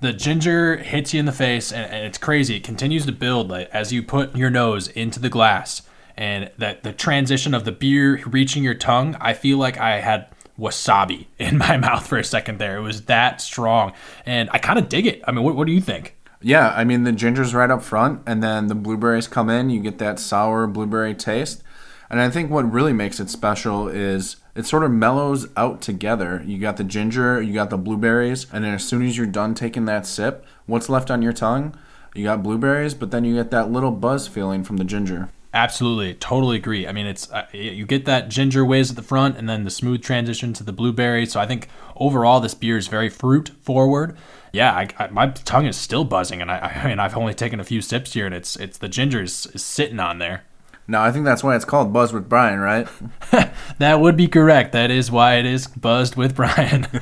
the 0.00 0.12
ginger 0.14 0.78
hits 0.78 1.12
you 1.12 1.20
in 1.20 1.26
the 1.26 1.32
face, 1.32 1.72
and, 1.72 1.92
and 1.92 2.06
it's 2.06 2.18
crazy. 2.18 2.56
It 2.56 2.64
continues 2.64 3.04
to 3.06 3.12
build 3.12 3.50
like, 3.50 3.68
as 3.70 3.92
you 3.92 4.02
put 4.02 4.34
your 4.34 4.50
nose 4.50 4.88
into 4.88 5.20
the 5.20 5.28
glass, 5.28 5.82
and 6.16 6.50
that 6.56 6.84
the 6.84 6.92
transition 6.94 7.52
of 7.52 7.64
the 7.64 7.72
beer 7.72 8.22
reaching 8.26 8.64
your 8.64 8.74
tongue. 8.74 9.16
I 9.20 9.34
feel 9.34 9.58
like 9.58 9.78
I 9.78 10.00
had 10.00 10.28
wasabi 10.60 11.26
in 11.38 11.58
my 11.58 11.76
mouth 11.76 12.06
for 12.06 12.18
a 12.18 12.24
second 12.24 12.58
there. 12.58 12.76
It 12.76 12.82
was 12.82 13.02
that 13.02 13.40
strong, 13.40 13.92
and 14.26 14.50
I 14.52 14.58
kind 14.58 14.78
of 14.78 14.88
dig 14.88 15.06
it. 15.06 15.22
I 15.26 15.32
mean, 15.32 15.44
what, 15.44 15.56
what 15.56 15.66
do 15.66 15.72
you 15.72 15.80
think? 15.80 16.16
Yeah, 16.42 16.70
I 16.70 16.84
mean 16.84 17.04
the 17.04 17.12
ginger's 17.12 17.54
right 17.54 17.70
up 17.70 17.82
front, 17.82 18.22
and 18.26 18.42
then 18.42 18.68
the 18.68 18.74
blueberries 18.74 19.28
come 19.28 19.50
in. 19.50 19.70
You 19.70 19.80
get 19.80 19.98
that 19.98 20.18
sour 20.18 20.66
blueberry 20.66 21.14
taste, 21.14 21.62
and 22.08 22.20
I 22.20 22.30
think 22.30 22.50
what 22.50 22.70
really 22.70 22.92
makes 22.92 23.20
it 23.20 23.30
special 23.30 23.88
is 23.88 24.36
it 24.54 24.66
sort 24.66 24.82
of 24.82 24.90
mellows 24.90 25.46
out 25.56 25.80
together. 25.80 26.42
You 26.46 26.58
got 26.58 26.76
the 26.76 26.84
ginger, 26.84 27.40
you 27.40 27.52
got 27.52 27.70
the 27.70 27.78
blueberries, 27.78 28.46
and 28.52 28.64
then 28.64 28.74
as 28.74 28.84
soon 28.84 29.02
as 29.02 29.16
you're 29.16 29.26
done 29.26 29.54
taking 29.54 29.84
that 29.84 30.06
sip, 30.06 30.44
what's 30.66 30.88
left 30.88 31.10
on 31.10 31.22
your 31.22 31.32
tongue? 31.32 31.76
You 32.14 32.24
got 32.24 32.42
blueberries, 32.42 32.94
but 32.94 33.10
then 33.10 33.24
you 33.24 33.34
get 33.34 33.50
that 33.52 33.70
little 33.70 33.92
buzz 33.92 34.26
feeling 34.26 34.64
from 34.64 34.78
the 34.78 34.84
ginger. 34.84 35.28
Absolutely, 35.52 36.14
totally 36.14 36.56
agree. 36.56 36.86
I 36.86 36.92
mean, 36.92 37.06
it's 37.06 37.30
uh, 37.32 37.46
you 37.52 37.84
get 37.84 38.04
that 38.04 38.28
ginger 38.28 38.64
whiz 38.64 38.90
at 38.90 38.96
the 38.96 39.02
front, 39.02 39.36
and 39.36 39.48
then 39.48 39.64
the 39.64 39.70
smooth 39.70 40.00
transition 40.00 40.52
to 40.52 40.62
the 40.62 40.72
blueberry. 40.72 41.26
So 41.26 41.40
I 41.40 41.46
think 41.46 41.68
overall, 41.96 42.38
this 42.38 42.54
beer 42.54 42.76
is 42.76 42.86
very 42.86 43.08
fruit 43.08 43.50
forward. 43.60 44.16
Yeah, 44.52 44.72
I, 44.72 44.88
I, 44.98 45.08
my 45.08 45.28
tongue 45.28 45.66
is 45.66 45.76
still 45.76 46.04
buzzing, 46.04 46.40
and 46.40 46.50
I, 46.52 46.80
I 46.84 46.88
mean, 46.88 47.00
I've 47.00 47.16
only 47.16 47.34
taken 47.34 47.58
a 47.58 47.64
few 47.64 47.82
sips 47.82 48.12
here, 48.12 48.26
and 48.26 48.34
it's 48.34 48.54
it's 48.56 48.78
the 48.78 48.88
ginger 48.88 49.22
is, 49.22 49.46
is 49.46 49.64
sitting 49.64 49.98
on 49.98 50.18
there. 50.18 50.44
Now 50.90 51.04
I 51.04 51.12
think 51.12 51.24
that's 51.24 51.44
why 51.44 51.54
it's 51.54 51.64
called 51.64 51.92
Buzz 51.92 52.12
with 52.12 52.28
Brian, 52.28 52.58
right? 52.58 52.88
That 53.78 54.00
would 54.00 54.16
be 54.16 54.26
correct. 54.26 54.72
That 54.72 54.90
is 54.90 55.10
why 55.10 55.36
it 55.36 55.46
is 55.46 55.66
buzzed 55.68 56.16
with 56.16 56.34
Brian. 56.34 56.86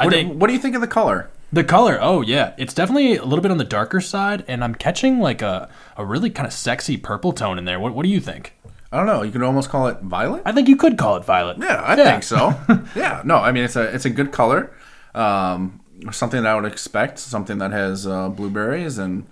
What, 0.00 0.10
think 0.10 0.40
what 0.40 0.46
do 0.46 0.54
you 0.54 0.58
think 0.58 0.74
of 0.74 0.80
the 0.80 0.86
color? 0.86 1.28
The 1.52 1.64
color. 1.64 1.98
Oh 2.00 2.20
yeah, 2.22 2.54
it's 2.56 2.74
definitely 2.74 3.16
a 3.16 3.24
little 3.24 3.42
bit 3.42 3.50
on 3.50 3.58
the 3.58 3.64
darker 3.64 4.00
side, 4.00 4.44
and 4.48 4.62
I'm 4.62 4.74
catching 4.74 5.20
like 5.20 5.42
a 5.42 5.68
a 5.96 6.04
really 6.04 6.30
kind 6.30 6.46
of 6.46 6.52
sexy 6.52 6.96
purple 6.96 7.32
tone 7.32 7.58
in 7.58 7.64
there. 7.64 7.80
What 7.80 7.94
what 7.94 8.04
do 8.04 8.08
you 8.08 8.20
think? 8.20 8.54
I 8.92 8.96
don't 8.96 9.06
know. 9.06 9.22
You 9.22 9.30
could 9.30 9.42
almost 9.42 9.70
call 9.70 9.86
it 9.86 10.00
violet. 10.00 10.42
I 10.44 10.52
think 10.52 10.68
you 10.68 10.76
could 10.76 10.98
call 10.98 11.16
it 11.16 11.24
violet. 11.24 11.58
Yeah, 11.58 11.82
I 11.84 11.94
think 11.94 12.24
so. 12.24 12.58
yeah, 12.96 13.22
no, 13.24 13.36
I 13.36 13.52
mean 13.52 13.64
it's 13.64 13.76
a 13.76 13.82
it's 13.94 14.04
a 14.04 14.10
good 14.10 14.32
color, 14.32 14.72
um, 15.14 15.80
something 16.10 16.42
that 16.42 16.50
I 16.50 16.54
would 16.54 16.70
expect, 16.70 17.18
something 17.18 17.58
that 17.58 17.70
has 17.70 18.06
uh, 18.06 18.28
blueberries, 18.28 18.98
and 18.98 19.26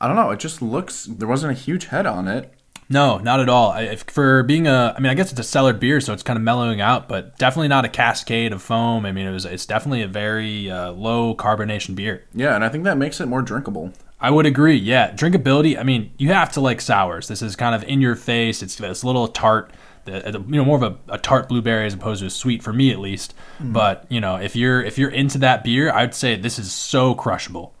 I 0.00 0.06
don't 0.06 0.16
know. 0.16 0.30
It 0.30 0.40
just 0.40 0.62
looks. 0.62 1.04
There 1.04 1.28
wasn't 1.28 1.52
a 1.52 1.60
huge 1.60 1.86
head 1.86 2.06
on 2.06 2.28
it. 2.28 2.52
No, 2.88 3.18
not 3.18 3.40
at 3.40 3.48
all. 3.48 3.72
I, 3.72 3.96
for 3.96 4.42
being 4.44 4.66
a, 4.66 4.94
I 4.96 5.00
mean, 5.00 5.10
I 5.10 5.14
guess 5.14 5.30
it's 5.32 5.40
a 5.40 5.44
cellar 5.44 5.72
beer, 5.72 6.00
so 6.00 6.12
it's 6.12 6.22
kind 6.22 6.36
of 6.36 6.42
mellowing 6.42 6.80
out, 6.80 7.08
but 7.08 7.36
definitely 7.36 7.68
not 7.68 7.84
a 7.84 7.88
cascade 7.88 8.52
of 8.52 8.62
foam. 8.62 9.04
I 9.04 9.12
mean, 9.12 9.26
it 9.26 9.32
was, 9.32 9.44
it's 9.44 9.66
definitely 9.66 10.02
a 10.02 10.08
very 10.08 10.70
uh, 10.70 10.92
low 10.92 11.34
carbonation 11.34 11.94
beer. 11.96 12.24
Yeah, 12.32 12.54
and 12.54 12.64
I 12.64 12.68
think 12.68 12.84
that 12.84 12.96
makes 12.96 13.20
it 13.20 13.26
more 13.26 13.42
drinkable. 13.42 13.92
I 14.20 14.30
would 14.30 14.46
agree. 14.46 14.76
Yeah, 14.76 15.10
drinkability. 15.12 15.78
I 15.78 15.82
mean, 15.82 16.12
you 16.16 16.28
have 16.32 16.52
to 16.52 16.60
like 16.60 16.80
sours. 16.80 17.28
This 17.28 17.42
is 17.42 17.56
kind 17.56 17.74
of 17.74 17.82
in 17.84 18.00
your 18.00 18.16
face. 18.16 18.62
It's 18.62 18.80
it's 18.80 19.02
a 19.02 19.06
little 19.06 19.28
tart. 19.28 19.72
The, 20.06 20.20
the- 20.20 20.40
you 20.40 20.56
know, 20.56 20.64
more 20.64 20.76
of 20.76 20.82
a, 20.82 20.96
a 21.12 21.18
tart 21.18 21.48
blueberry 21.50 21.84
as 21.86 21.92
opposed 21.94 22.20
to 22.20 22.26
a 22.26 22.30
sweet 22.30 22.62
for 22.62 22.72
me 22.72 22.90
at 22.92 22.98
least. 22.98 23.34
But 23.60 24.06
you 24.08 24.20
know, 24.20 24.36
if 24.36 24.56
you're 24.56 24.82
if 24.82 24.96
you're 24.96 25.10
into 25.10 25.36
that 25.38 25.64
beer, 25.64 25.92
I'd 25.92 26.14
say 26.14 26.34
this 26.36 26.58
is 26.58 26.72
so 26.72 27.14
crushable. 27.14 27.74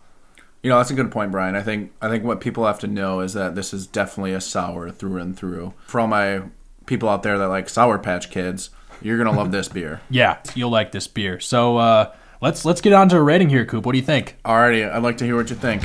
You 0.66 0.70
know, 0.70 0.78
that's 0.78 0.90
a 0.90 0.94
good 0.94 1.12
point, 1.12 1.30
Brian. 1.30 1.54
I 1.54 1.62
think 1.62 1.92
I 2.02 2.08
think 2.08 2.24
what 2.24 2.40
people 2.40 2.66
have 2.66 2.80
to 2.80 2.88
know 2.88 3.20
is 3.20 3.34
that 3.34 3.54
this 3.54 3.72
is 3.72 3.86
definitely 3.86 4.32
a 4.32 4.40
sour 4.40 4.90
through 4.90 5.18
and 5.18 5.38
through. 5.38 5.74
For 5.86 6.00
all 6.00 6.08
my 6.08 6.42
people 6.86 7.08
out 7.08 7.22
there 7.22 7.38
that 7.38 7.46
like 7.46 7.68
Sour 7.68 8.00
Patch 8.00 8.30
Kids, 8.32 8.70
you're 9.00 9.16
gonna 9.16 9.30
love 9.30 9.52
this 9.52 9.68
beer. 9.68 10.00
Yeah, 10.10 10.38
you'll 10.56 10.70
like 10.70 10.90
this 10.90 11.06
beer. 11.06 11.38
So 11.38 11.76
uh, 11.76 12.12
let's 12.40 12.64
let's 12.64 12.80
get 12.80 12.92
on 12.94 13.08
to 13.10 13.16
a 13.16 13.22
rating 13.22 13.48
here, 13.48 13.64
Coop. 13.64 13.86
What 13.86 13.92
do 13.92 13.98
you 13.98 14.04
think? 14.04 14.38
Alrighty, 14.44 14.92
I'd 14.92 15.04
like 15.04 15.18
to 15.18 15.24
hear 15.24 15.36
what 15.36 15.50
you 15.50 15.54
think. 15.54 15.84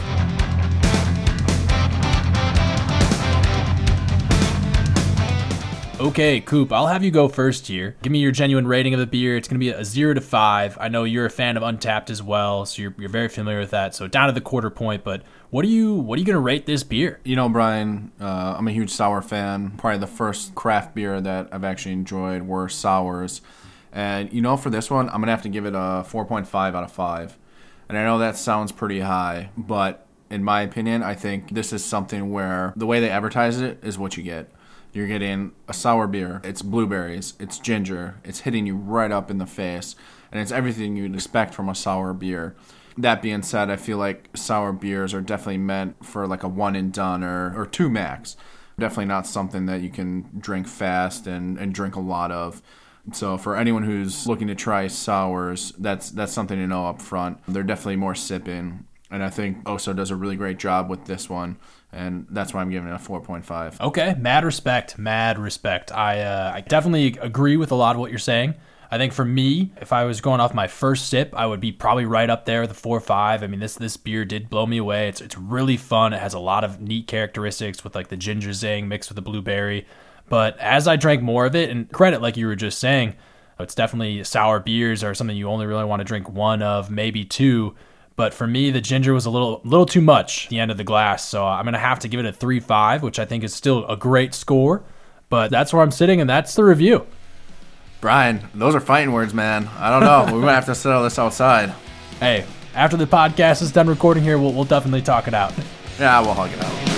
Okay, 6.02 6.42
Coop, 6.42 6.74
I'll 6.74 6.88
have 6.88 7.04
you 7.04 7.12
go 7.12 7.28
first 7.28 7.68
here. 7.68 7.96
Give 8.02 8.12
me 8.12 8.18
your 8.18 8.32
genuine 8.32 8.66
rating 8.66 8.96
of 8.96 9.00
the 9.00 9.06
beer. 9.06 9.38
It's 9.38 9.48
going 9.48 9.60
to 9.60 9.64
be 9.64 9.70
a 9.70 9.86
zero 9.86 10.16
to 10.16 10.20
five. 10.20 10.76
I 10.82 10.88
know 10.88 11.04
you're 11.04 11.28
a 11.28 11.30
fan 11.30 11.58
of 11.58 11.62
Untappd 11.62 12.10
as 12.10 12.24
well, 12.24 12.66
so 12.66 12.82
you're, 12.82 12.96
you're 12.98 13.08
very 13.08 13.28
familiar 13.28 13.60
with 13.60 13.70
that. 13.70 13.94
So 13.94 14.08
down 14.08 14.26
to 14.26 14.34
the 14.34 14.42
quarter 14.42 14.72
point, 14.72 15.04
but 15.04 15.22
what 15.52 15.64
are 15.64 15.68
you 15.68 15.94
what 15.94 16.18
are 16.18 16.20
you 16.20 16.26
going 16.26 16.38
to 16.38 16.40
rate 16.40 16.66
this 16.66 16.84
beer? 16.84 17.20
You 17.24 17.36
know, 17.36 17.48
Brian, 17.50 18.12
uh, 18.20 18.56
I'm 18.58 18.68
a 18.68 18.72
huge 18.72 18.90
sour 18.90 19.22
fan. 19.22 19.78
Probably 19.78 20.00
the 20.00 20.08
first 20.08 20.56
craft 20.56 20.96
beer 20.96 21.22
that 21.22 21.50
I've 21.52 21.64
actually 21.64 21.94
enjoyed 21.94 22.48
were 22.48 22.68
sours. 22.68 23.44
And, 23.92 24.34
you 24.34 24.42
know, 24.42 24.58
for 24.58 24.72
this 24.72 24.90
one, 24.90 25.08
I'm 25.10 25.18
going 25.18 25.28
to 25.28 25.34
have 25.34 25.44
to 25.44 25.50
give 25.50 25.68
it 25.68 25.76
a 25.76 26.04
4.5 26.10 26.56
out 26.56 26.84
of 26.84 26.92
5. 26.92 27.38
And 27.90 27.98
I 28.00 28.06
know 28.06 28.18
that 28.18 28.38
sounds 28.38 28.72
pretty 28.72 29.02
high, 29.02 29.52
but 29.56 30.08
in 30.32 30.44
my 30.44 30.62
opinion, 30.62 31.04
I 31.04 31.14
think 31.14 31.52
this 31.52 31.72
is 31.72 31.86
something 31.86 32.32
where 32.32 32.74
the 32.76 32.88
way 32.88 33.00
they 33.00 33.12
advertise 33.12 33.62
it 33.62 33.78
is 33.84 34.00
what 34.00 34.18
you 34.18 34.24
get. 34.24 34.50
You're 34.94 35.08
getting 35.08 35.54
a 35.68 35.74
sour 35.74 36.08
beer. 36.08 36.42
It's 36.44 36.62
blueberries. 36.62 37.34
It's 37.40 37.60
ginger. 37.60 38.20
It's 38.24 38.42
hitting 38.42 38.66
you 38.66 38.76
right 38.76 39.12
up 39.12 39.32
in 39.32 39.38
the 39.38 39.46
face. 39.46 39.96
And 40.32 40.42
it's 40.42 40.52
everything 40.52 40.96
you'd 40.96 41.16
expect 41.16 41.54
from 41.54 41.70
a 41.70 41.76
sour 41.76 42.14
beer. 42.14 42.56
That 42.98 43.22
being 43.22 43.42
said, 43.42 43.70
I 43.70 43.78
feel 43.78 43.98
like 43.98 44.30
sour 44.36 44.74
beers 44.74 45.14
are 45.14 45.22
definitely 45.22 45.60
meant 45.60 46.06
for 46.06 46.28
like 46.28 46.44
a 46.44 46.50
one 46.50 46.76
and 46.76 46.92
done 46.92 47.24
or, 47.24 47.54
or 47.58 47.66
two 47.66 47.90
max. 47.90 48.36
Definitely 48.78 49.06
not 49.06 49.28
something 49.28 49.66
that 49.68 49.82
you 49.82 49.90
can 49.90 50.30
drink 50.38 50.68
fast 50.68 51.26
and, 51.26 51.58
and 51.58 51.74
drink 51.74 51.96
a 51.96 52.02
lot 52.02 52.32
of. 52.32 52.62
So 53.14 53.38
for 53.38 53.56
anyone 53.56 53.84
who's 53.84 54.28
looking 54.28 54.48
to 54.48 54.56
try 54.56 54.88
sours, 54.88 55.74
that's 55.80 56.12
that's 56.12 56.34
something 56.34 56.58
to 56.58 56.68
know 56.68 56.88
up 56.88 57.02
front. 57.02 57.40
They're 57.48 57.64
definitely 57.64 57.96
more 57.96 58.16
sipping. 58.16 58.86
And 59.12 59.24
I 59.24 59.30
think 59.30 59.68
O'So 59.68 59.94
does 59.94 60.10
a 60.10 60.16
really 60.16 60.38
great 60.38 60.58
job 60.58 60.90
with 60.90 61.06
this 61.06 61.30
one. 61.30 61.58
And 61.92 62.26
that's 62.30 62.54
why 62.54 62.62
I'm 62.62 62.70
giving 62.70 62.90
it 62.90 62.94
a 62.94 62.98
4.5. 62.98 63.82
Okay, 63.82 64.16
mad 64.18 64.46
respect, 64.46 64.98
mad 64.98 65.38
respect. 65.38 65.92
I 65.92 66.22
uh, 66.22 66.52
I 66.56 66.62
definitely 66.62 67.18
agree 67.22 67.58
with 67.58 67.72
a 67.72 67.76
lot 67.76 67.96
of 67.96 68.00
what 68.00 68.10
you're 68.10 68.20
saying. 68.20 68.56
I 68.94 68.98
think 68.98 69.14
for 69.14 69.24
me, 69.24 69.72
if 69.80 69.94
I 69.94 70.04
was 70.04 70.20
going 70.20 70.42
off 70.42 70.54
my 70.54 70.68
first 70.68 71.08
sip, 71.08 71.34
I 71.34 71.46
would 71.46 71.62
be 71.62 71.72
probably 71.72 72.04
right 72.04 72.30
up 72.30 72.46
there 72.46 72.62
with 72.62 72.72
a 72.72 72.76
four 72.76 72.98
or 72.98 73.02
five. 73.02 73.44
I 73.44 73.48
mean, 73.48 73.60
this 73.60 73.76
this 73.76 73.98
beer 73.98 74.24
did 74.24 74.50
blow 74.50 74.66
me 74.66 74.78
away. 74.78 75.10
It's 75.10 75.20
it's 75.20 75.38
really 75.38 75.78
fun. 75.78 76.14
It 76.14 76.20
has 76.20 76.34
a 76.34 76.40
lot 76.40 76.64
of 76.64 76.80
neat 76.80 77.08
characteristics 77.08 77.84
with 77.84 77.96
like 77.96 78.08
the 78.08 78.18
ginger 78.18 78.54
zing 78.54 78.88
mixed 78.88 79.10
with 79.10 79.16
the 79.18 79.22
blueberry. 79.22 79.86
But 80.30 80.58
as 80.60 80.88
I 80.88 80.96
drank 80.96 81.22
more 81.22 81.46
of 81.46 81.56
it, 81.56 81.70
and 81.70 81.92
credit 81.92 82.22
like 82.22 82.38
you 82.38 82.48
were 82.48 82.56
just 82.56 82.80
saying, 82.80 83.16
it's 83.60 83.76
definitely 83.76 84.24
sour 84.24 84.60
beers 84.60 85.04
are 85.04 85.14
something 85.14 85.36
you 85.36 85.50
only 85.50 85.66
really 85.66 85.86
want 85.86 86.00
to 86.00 86.06
drink 86.06 86.30
one 86.30 86.62
of, 86.62 86.90
maybe 86.90 87.26
two. 87.26 87.76
But 88.22 88.36
for 88.36 88.46
me, 88.46 88.70
the 88.70 88.82
ginger 88.82 89.16
was 89.16 89.26
a 89.26 89.32
little 89.32 89.62
little 89.64 89.88
too 89.88 90.00
much 90.00 90.44
at 90.46 90.52
the 90.52 90.60
end 90.60 90.70
of 90.70 90.78
the 90.78 90.84
glass, 90.84 91.28
so 91.28 91.44
I'm 91.44 91.66
gonna 91.66 91.80
have 91.80 91.98
to 92.02 92.08
give 92.08 92.20
it 92.20 92.26
a 92.28 92.32
three 92.32 92.60
five, 92.60 93.02
which 93.02 93.18
I 93.18 93.26
think 93.26 93.44
is 93.44 93.52
still 93.52 93.84
a 93.88 93.98
great 93.98 94.36
score. 94.36 94.84
But 95.30 95.50
that's 95.50 95.74
where 95.74 95.82
I'm 95.82 95.90
sitting, 95.90 96.22
and 96.22 96.30
that's 96.30 96.54
the 96.54 96.64
review. 96.64 97.08
Brian, 98.00 98.48
those 98.54 98.76
are 98.76 98.80
fighting 98.80 99.12
words, 99.12 99.34
man. 99.34 99.68
I 99.76 99.90
don't 99.90 100.02
know. 100.02 100.36
we 100.36 100.40
might 100.40 100.54
have 100.54 100.68
to 100.68 100.76
settle 100.76 101.02
this 101.02 101.18
outside. 101.18 101.74
Hey, 102.20 102.46
after 102.76 102.96
the 102.96 103.08
podcast 103.08 103.64
is 103.64 103.72
done 103.72 103.88
recording 103.88 104.22
here, 104.22 104.38
we'll, 104.38 104.54
we'll 104.54 104.66
definitely 104.66 105.02
talk 105.02 105.28
it 105.28 105.34
out. 105.34 105.52
Yeah, 105.98 106.22
we'll 106.22 106.36
hug 106.36 106.52
it 106.52 106.64
out. 106.64 106.91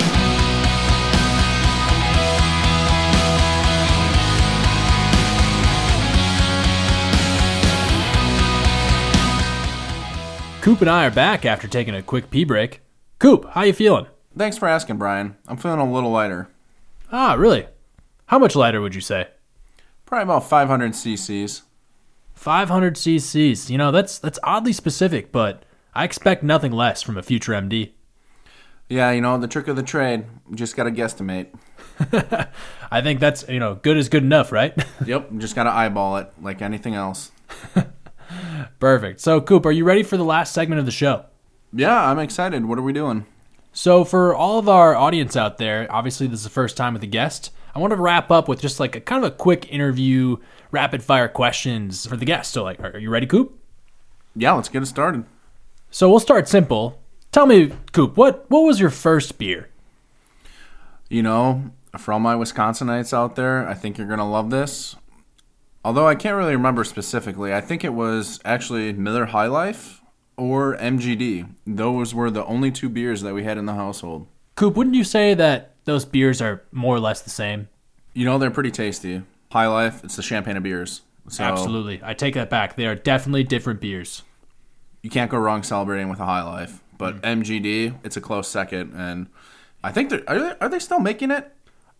Coop 10.63 10.79
and 10.79 10.89
I 10.89 11.05
are 11.05 11.11
back 11.11 11.45
after 11.45 11.67
taking 11.67 11.93
a 11.93 12.01
quick 12.01 12.31
pee 12.31 12.45
break. 12.45 12.79
Coop, 13.19 13.49
how 13.49 13.63
you 13.63 13.73
feeling? 13.73 14.07
Thanks 14.37 14.57
for 14.57 14.69
asking, 14.69 14.95
Brian. 14.95 15.35
I'm 15.45 15.57
feeling 15.57 15.81
a 15.81 15.91
little 15.91 16.09
lighter. 16.09 16.47
Ah, 17.11 17.33
really? 17.33 17.67
How 18.27 18.39
much 18.39 18.55
lighter 18.55 18.79
would 18.79 18.95
you 18.95 19.01
say? 19.01 19.27
Probably 20.05 20.23
about 20.23 20.47
500 20.47 20.93
cc's. 20.93 21.63
500 22.35 22.95
cc's. 22.95 23.69
You 23.69 23.77
know, 23.77 23.91
that's 23.91 24.17
that's 24.17 24.39
oddly 24.41 24.71
specific, 24.71 25.33
but 25.33 25.65
I 25.93 26.05
expect 26.05 26.43
nothing 26.43 26.71
less 26.71 27.01
from 27.01 27.17
a 27.17 27.23
future 27.23 27.51
MD. 27.51 27.91
Yeah, 28.87 29.11
you 29.11 29.19
know, 29.19 29.37
the 29.37 29.49
trick 29.49 29.67
of 29.67 29.75
the 29.75 29.83
trade. 29.83 30.23
You 30.49 30.55
just 30.55 30.77
got 30.77 30.85
to 30.85 30.91
guesstimate. 30.91 31.47
I 32.89 33.01
think 33.01 33.19
that's, 33.19 33.45
you 33.49 33.59
know, 33.59 33.75
good 33.75 33.97
is 33.97 34.07
good 34.07 34.23
enough, 34.23 34.53
right? 34.53 34.73
Yep, 35.05 35.39
just 35.39 35.55
got 35.55 35.65
to 35.65 35.71
eyeball 35.71 36.15
it 36.15 36.31
like 36.41 36.61
anything 36.61 36.95
else. 36.95 37.33
Perfect. 38.83 39.21
So, 39.21 39.39
Coop, 39.39 39.65
are 39.65 39.71
you 39.71 39.85
ready 39.85 40.03
for 40.03 40.17
the 40.17 40.25
last 40.25 40.53
segment 40.53 40.77
of 40.77 40.85
the 40.85 40.91
show? 40.91 41.23
Yeah, 41.71 42.09
I'm 42.09 42.19
excited. 42.19 42.65
What 42.65 42.77
are 42.77 42.81
we 42.81 42.91
doing? 42.91 43.25
So, 43.71 44.03
for 44.03 44.35
all 44.35 44.59
of 44.59 44.67
our 44.67 44.93
audience 44.93 45.37
out 45.37 45.57
there, 45.57 45.87
obviously 45.89 46.27
this 46.27 46.39
is 46.39 46.43
the 46.43 46.49
first 46.49 46.75
time 46.75 46.93
with 46.93 47.01
a 47.01 47.07
guest. 47.07 47.51
I 47.73 47.79
want 47.79 47.91
to 47.91 47.95
wrap 47.95 48.29
up 48.29 48.49
with 48.49 48.59
just 48.59 48.81
like 48.81 48.97
a 48.97 48.99
kind 48.99 49.23
of 49.23 49.31
a 49.31 49.35
quick 49.35 49.71
interview, 49.71 50.35
rapid 50.71 51.01
fire 51.01 51.29
questions 51.29 52.05
for 52.05 52.17
the 52.17 52.25
guest. 52.25 52.51
So, 52.51 52.61
like, 52.65 52.77
are 52.81 52.97
you 52.99 53.09
ready, 53.09 53.25
Coop? 53.25 53.57
Yeah, 54.35 54.51
let's 54.51 54.67
get 54.67 54.83
it 54.83 54.87
started. 54.87 55.23
So 55.89 56.09
we'll 56.09 56.19
start 56.19 56.49
simple. 56.49 56.99
Tell 57.31 57.45
me, 57.45 57.71
Coop, 57.93 58.17
what 58.17 58.43
what 58.49 58.65
was 58.65 58.81
your 58.81 58.89
first 58.89 59.37
beer? 59.37 59.69
You 61.07 61.23
know, 61.23 61.71
for 61.97 62.11
all 62.11 62.19
my 62.19 62.35
Wisconsinites 62.35 63.13
out 63.13 63.37
there, 63.37 63.65
I 63.65 63.75
think 63.75 63.97
you're 63.97 64.07
going 64.07 64.19
to 64.19 64.25
love 64.25 64.49
this. 64.49 64.97
Although 65.85 66.07
I 66.07 66.15
can't 66.15 66.37
really 66.37 66.55
remember 66.55 66.83
specifically, 66.83 67.53
I 67.53 67.59
think 67.61 67.83
it 67.83 67.93
was 67.93 68.39
actually 68.45 68.93
Miller 68.93 69.25
High 69.25 69.47
Life 69.47 70.01
or 70.37 70.77
MGD. 70.77 71.49
Those 71.67 72.15
were 72.15 72.31
the 72.31 72.45
only 72.45 72.71
two 72.71 72.89
beers 72.89 73.21
that 73.21 73.33
we 73.33 73.43
had 73.43 73.57
in 73.57 73.65
the 73.65 73.73
household. 73.73 74.27
Coop, 74.55 74.75
wouldn't 74.75 74.95
you 74.95 75.03
say 75.03 75.33
that 75.33 75.75
those 75.85 76.05
beers 76.05 76.41
are 76.41 76.63
more 76.71 76.95
or 76.95 76.99
less 76.99 77.21
the 77.21 77.29
same? 77.29 77.67
You 78.13 78.25
know, 78.25 78.37
they're 78.37 78.51
pretty 78.51 78.71
tasty. 78.71 79.23
High 79.51 79.67
Life, 79.67 80.03
it's 80.03 80.15
the 80.15 80.21
champagne 80.21 80.57
of 80.57 80.63
beers. 80.63 81.01
So 81.29 81.43
Absolutely. 81.43 82.01
I 82.03 82.13
take 82.13 82.33
that 82.35 82.49
back. 82.49 82.75
They 82.75 82.85
are 82.85 82.95
definitely 82.95 83.43
different 83.43 83.79
beers. 83.79 84.23
you 85.01 85.09
can't 85.09 85.31
go 85.31 85.37
wrong 85.37 85.63
celebrating 85.63 86.09
with 86.09 86.19
a 86.19 86.25
High 86.25 86.43
Life. 86.43 86.81
But 86.97 87.21
mm. 87.21 87.43
MGD, 87.43 87.95
it's 88.03 88.17
a 88.17 88.21
close 88.21 88.47
second. 88.47 88.93
And 88.93 89.27
I 89.83 89.91
think 89.91 90.09
they're, 90.09 90.23
are 90.27 90.39
they, 90.39 90.55
are 90.61 90.69
they 90.69 90.79
still 90.79 90.99
making 90.99 91.31
it? 91.31 91.51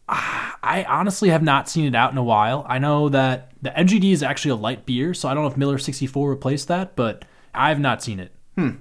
Ah, 0.08 0.58
I 0.62 0.84
honestly 0.84 1.30
have 1.30 1.44
not 1.44 1.70
seen 1.70 1.86
it 1.86 1.96
out 1.96 2.12
in 2.12 2.18
a 2.18 2.24
while. 2.24 2.66
I 2.68 2.80
know 2.80 3.10
that 3.10 3.53
the 3.64 3.70
MGD 3.70 4.12
is 4.12 4.22
actually 4.22 4.52
a 4.52 4.56
light 4.56 4.86
beer, 4.86 5.14
so 5.14 5.30
I 5.30 5.34
don't 5.34 5.44
know 5.44 5.50
if 5.50 5.56
Miller 5.56 5.78
64 5.78 6.30
replaced 6.30 6.68
that, 6.68 6.98
but 6.98 7.24
I 7.54 7.70
have 7.70 7.80
not 7.80 8.04
seen 8.04 8.20
it. 8.20 8.34
Hmm. 8.58 8.72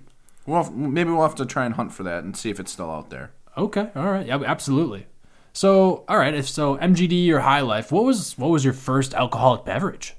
Well, 0.45 0.71
maybe 0.73 1.11
we'll 1.11 1.23
have 1.23 1.37
to 1.37 1.47
try 1.47 1.65
and 1.65 1.77
hunt 1.77 1.93
for 1.93 2.03
that 2.03 2.25
and 2.25 2.37
see 2.37 2.51
if 2.51 2.59
it's 2.59 2.73
still 2.73 2.91
out 2.91 3.09
there. 3.09 3.31
Okay, 3.57 3.91
all 3.95 4.11
right, 4.11 4.27
yeah, 4.27 4.43
absolutely. 4.45 5.07
So, 5.53 6.05
all 6.09 6.19
right, 6.19 6.35
if 6.35 6.49
so, 6.49 6.79
MGD 6.79 7.29
or 7.31 7.41
High 7.41 7.61
Life, 7.61 7.93
what 7.93 8.05
was 8.05 8.37
what 8.37 8.51
was 8.51 8.65
your 8.65 8.75
first 8.75 9.15
alcoholic 9.15 9.65
beverage? 9.65 10.15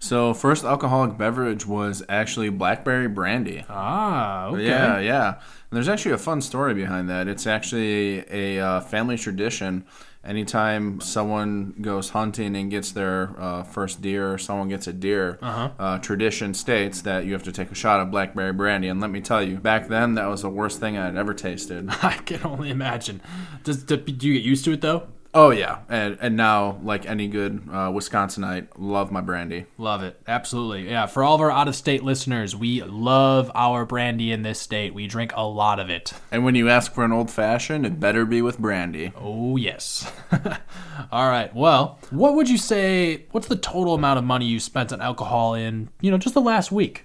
So, 0.00 0.32
first 0.32 0.64
alcoholic 0.64 1.18
beverage 1.18 1.66
was 1.66 2.04
actually 2.08 2.50
blackberry 2.50 3.08
brandy. 3.08 3.64
Ah, 3.68 4.46
okay. 4.46 4.66
Yeah, 4.66 4.98
yeah. 5.00 5.28
And 5.34 5.76
there's 5.76 5.88
actually 5.88 6.12
a 6.12 6.18
fun 6.18 6.40
story 6.40 6.72
behind 6.72 7.10
that. 7.10 7.26
It's 7.26 7.46
actually 7.46 8.24
a 8.30 8.60
uh, 8.60 8.80
family 8.80 9.16
tradition. 9.18 9.84
Anytime 10.24 11.00
someone 11.00 11.74
goes 11.80 12.10
hunting 12.10 12.54
and 12.54 12.70
gets 12.70 12.92
their 12.92 13.34
uh, 13.38 13.62
first 13.62 14.02
deer, 14.02 14.34
or 14.34 14.38
someone 14.38 14.68
gets 14.68 14.86
a 14.86 14.92
deer, 14.92 15.38
uh 15.42 15.98
tradition 15.98 16.54
states 16.54 17.02
that 17.02 17.24
you 17.24 17.32
have 17.32 17.44
to 17.44 17.52
take 17.52 17.70
a 17.70 17.74
shot 17.74 18.00
of 18.00 18.10
blackberry 18.10 18.52
brandy. 18.52 18.88
And 18.88 19.00
let 19.00 19.10
me 19.10 19.20
tell 19.20 19.42
you, 19.42 19.56
back 19.56 19.88
then 19.88 20.14
that 20.14 20.26
was 20.26 20.42
the 20.42 20.50
worst 20.50 20.80
thing 20.80 20.98
I'd 20.98 21.16
ever 21.16 21.34
tasted. 21.34 21.88
I 22.02 22.12
can 22.24 22.44
only 22.44 22.70
imagine. 22.70 23.20
Does 23.64 23.82
do 23.84 23.94
you 23.96 24.34
get 24.34 24.42
used 24.42 24.64
to 24.66 24.72
it 24.72 24.80
though? 24.80 25.08
Oh 25.34 25.50
yeah, 25.50 25.80
and 25.90 26.16
and 26.20 26.36
now 26.36 26.80
like 26.82 27.06
any 27.06 27.28
good 27.28 27.60
uh, 27.70 27.90
Wisconsinite, 27.90 28.68
love 28.78 29.12
my 29.12 29.20
brandy. 29.20 29.66
Love 29.76 30.02
it. 30.02 30.20
Absolutely. 30.26 30.88
Yeah. 30.88 31.06
For 31.06 31.22
all 31.22 31.34
of 31.34 31.40
our 31.42 31.50
out 31.50 31.68
of 31.68 31.76
state 31.76 32.02
listeners, 32.02 32.56
we 32.56 32.82
love 32.82 33.50
our 33.54 33.84
brandy 33.84 34.32
in 34.32 34.42
this 34.42 34.58
state. 34.58 34.94
We 34.94 35.06
drink 35.06 35.32
a 35.36 35.46
lot 35.46 35.80
of 35.80 35.90
it. 35.90 36.14
And 36.32 36.44
when 36.44 36.54
you 36.54 36.70
ask 36.70 36.94
for 36.94 37.04
an 37.04 37.12
old 37.12 37.30
fashioned, 37.30 37.84
it 37.84 38.00
better 38.00 38.24
be 38.24 38.40
with 38.40 38.58
brandy. 38.58 39.12
Oh, 39.16 39.56
yes. 39.56 40.10
all 41.12 41.28
right. 41.28 41.54
Well, 41.54 41.98
what 42.10 42.34
would 42.34 42.48
you 42.48 42.58
say? 42.58 43.26
What's 43.30 43.48
the 43.48 43.56
total 43.56 43.94
amount 43.94 44.18
of 44.18 44.24
money 44.24 44.46
you 44.46 44.58
spent 44.58 44.92
on 44.92 45.02
alcohol 45.02 45.52
in, 45.54 45.90
you 46.00 46.10
know, 46.10 46.18
just 46.18 46.34
the 46.34 46.40
last 46.40 46.72
week? 46.72 47.04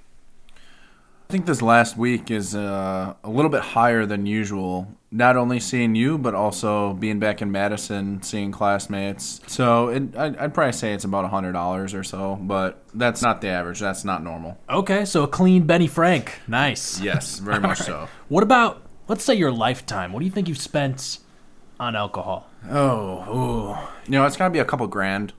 I 1.29 1.31
think 1.33 1.45
this 1.45 1.61
last 1.61 1.97
week 1.97 2.31
is 2.31 2.55
uh, 2.55 3.15
a 3.23 3.29
little 3.29 3.49
bit 3.51 3.61
higher 3.61 4.05
than 4.05 4.25
usual. 4.25 4.87
Not 5.15 5.37
only 5.37 5.59
seeing 5.59 5.93
you, 5.93 6.17
but 6.17 6.33
also 6.33 6.93
being 6.93 7.19
back 7.19 7.43
in 7.43 7.51
Madison, 7.51 8.23
seeing 8.23 8.51
classmates. 8.51 9.41
So 9.45 9.89
it, 9.89 10.17
I'd, 10.17 10.35
I'd 10.37 10.53
probably 10.55 10.73
say 10.73 10.93
it's 10.93 11.03
about 11.03 11.29
hundred 11.29 11.51
dollars 11.51 11.93
or 11.93 12.03
so, 12.03 12.39
but 12.41 12.81
that's 12.95 13.21
not 13.21 13.39
the 13.39 13.49
average. 13.49 13.79
That's 13.79 14.03
not 14.03 14.23
normal. 14.23 14.57
Okay. 14.67 15.05
So 15.05 15.21
a 15.21 15.27
clean 15.27 15.67
Benny 15.67 15.85
Frank. 15.85 16.39
Nice. 16.47 16.99
Yes, 16.99 17.37
very 17.49 17.59
much 17.59 17.77
so. 17.77 18.09
What 18.27 18.41
about, 18.41 18.81
let's 19.07 19.23
say 19.23 19.35
your 19.35 19.51
lifetime? 19.51 20.13
What 20.13 20.21
do 20.21 20.25
you 20.25 20.31
think 20.31 20.47
you've 20.47 20.57
spent 20.57 21.19
on 21.79 21.95
alcohol? 21.95 22.49
Oh, 22.71 23.29
ooh. 23.29 23.87
you 24.05 24.13
know, 24.13 24.25
it's 24.25 24.35
got 24.35 24.45
to 24.45 24.49
be 24.51 24.57
a 24.59 24.65
couple 24.65 24.87
grand, 24.87 25.33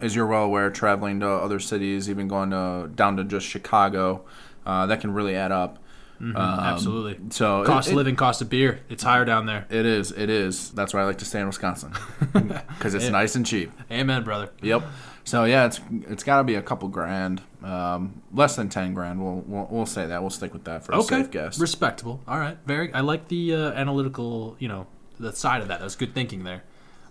as 0.00 0.16
you're 0.16 0.26
well 0.26 0.44
aware. 0.44 0.70
Traveling 0.70 1.20
to 1.20 1.28
other 1.28 1.60
cities, 1.60 2.08
even 2.08 2.28
going 2.28 2.50
to 2.50 2.88
down 2.94 3.18
to 3.18 3.24
just 3.24 3.46
Chicago, 3.46 4.24
uh, 4.64 4.86
that 4.86 5.02
can 5.02 5.12
really 5.12 5.36
add 5.36 5.52
up. 5.52 5.81
Um, 6.22 6.36
Absolutely. 6.36 7.18
So 7.30 7.64
Cost 7.64 7.88
it, 7.88 7.92
of 7.92 7.96
living, 7.96 8.14
cost 8.14 8.40
of 8.42 8.48
beer. 8.48 8.80
It's 8.88 9.02
higher 9.02 9.24
down 9.24 9.46
there. 9.46 9.66
it 9.70 9.84
is. 9.84 10.12
It 10.12 10.30
is. 10.30 10.70
That's 10.70 10.94
why 10.94 11.00
I 11.00 11.04
like 11.04 11.18
to 11.18 11.24
stay 11.24 11.40
in 11.40 11.48
Wisconsin 11.48 11.92
because 12.32 12.94
it's 12.94 13.08
nice 13.08 13.34
and 13.34 13.44
cheap. 13.44 13.72
Amen, 13.90 14.22
brother. 14.22 14.50
Yep. 14.62 14.84
So 15.24 15.44
yeah, 15.44 15.66
it's 15.66 15.80
it's 16.08 16.22
got 16.24 16.38
to 16.38 16.44
be 16.44 16.54
a 16.56 16.62
couple 16.62 16.88
grand, 16.88 17.42
um, 17.64 18.22
less 18.32 18.54
than 18.56 18.68
ten 18.68 18.94
grand. 18.94 19.22
We'll, 19.22 19.42
we'll 19.46 19.68
we'll 19.70 19.86
say 19.86 20.06
that. 20.06 20.20
We'll 20.20 20.30
stick 20.30 20.52
with 20.52 20.64
that 20.64 20.84
for 20.84 20.92
a 20.92 20.98
Okay. 20.98 21.22
safe 21.22 21.30
guess. 21.30 21.58
Respectable. 21.60 22.20
All 22.28 22.38
right. 22.38 22.56
Very. 22.66 22.92
I 22.94 23.00
like 23.00 23.28
the 23.28 23.54
uh, 23.54 23.72
analytical. 23.72 24.56
You 24.60 24.68
know, 24.68 24.86
the 25.18 25.32
side 25.32 25.60
of 25.62 25.68
that. 25.68 25.80
That's 25.80 25.96
good 25.96 26.14
thinking 26.14 26.44
there. 26.44 26.62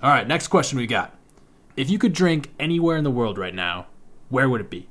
All 0.01 0.09
right. 0.09 0.27
Next 0.27 0.47
question 0.47 0.77
we 0.77 0.87
got. 0.87 1.15
If 1.77 1.89
you 1.89 1.97
could 1.99 2.13
drink 2.13 2.51
anywhere 2.59 2.97
in 2.97 3.03
the 3.05 3.11
world 3.11 3.37
right 3.37 3.55
now, 3.55 3.87
where 4.29 4.49
would 4.49 4.59
it 4.61 4.69
be? 4.69 4.87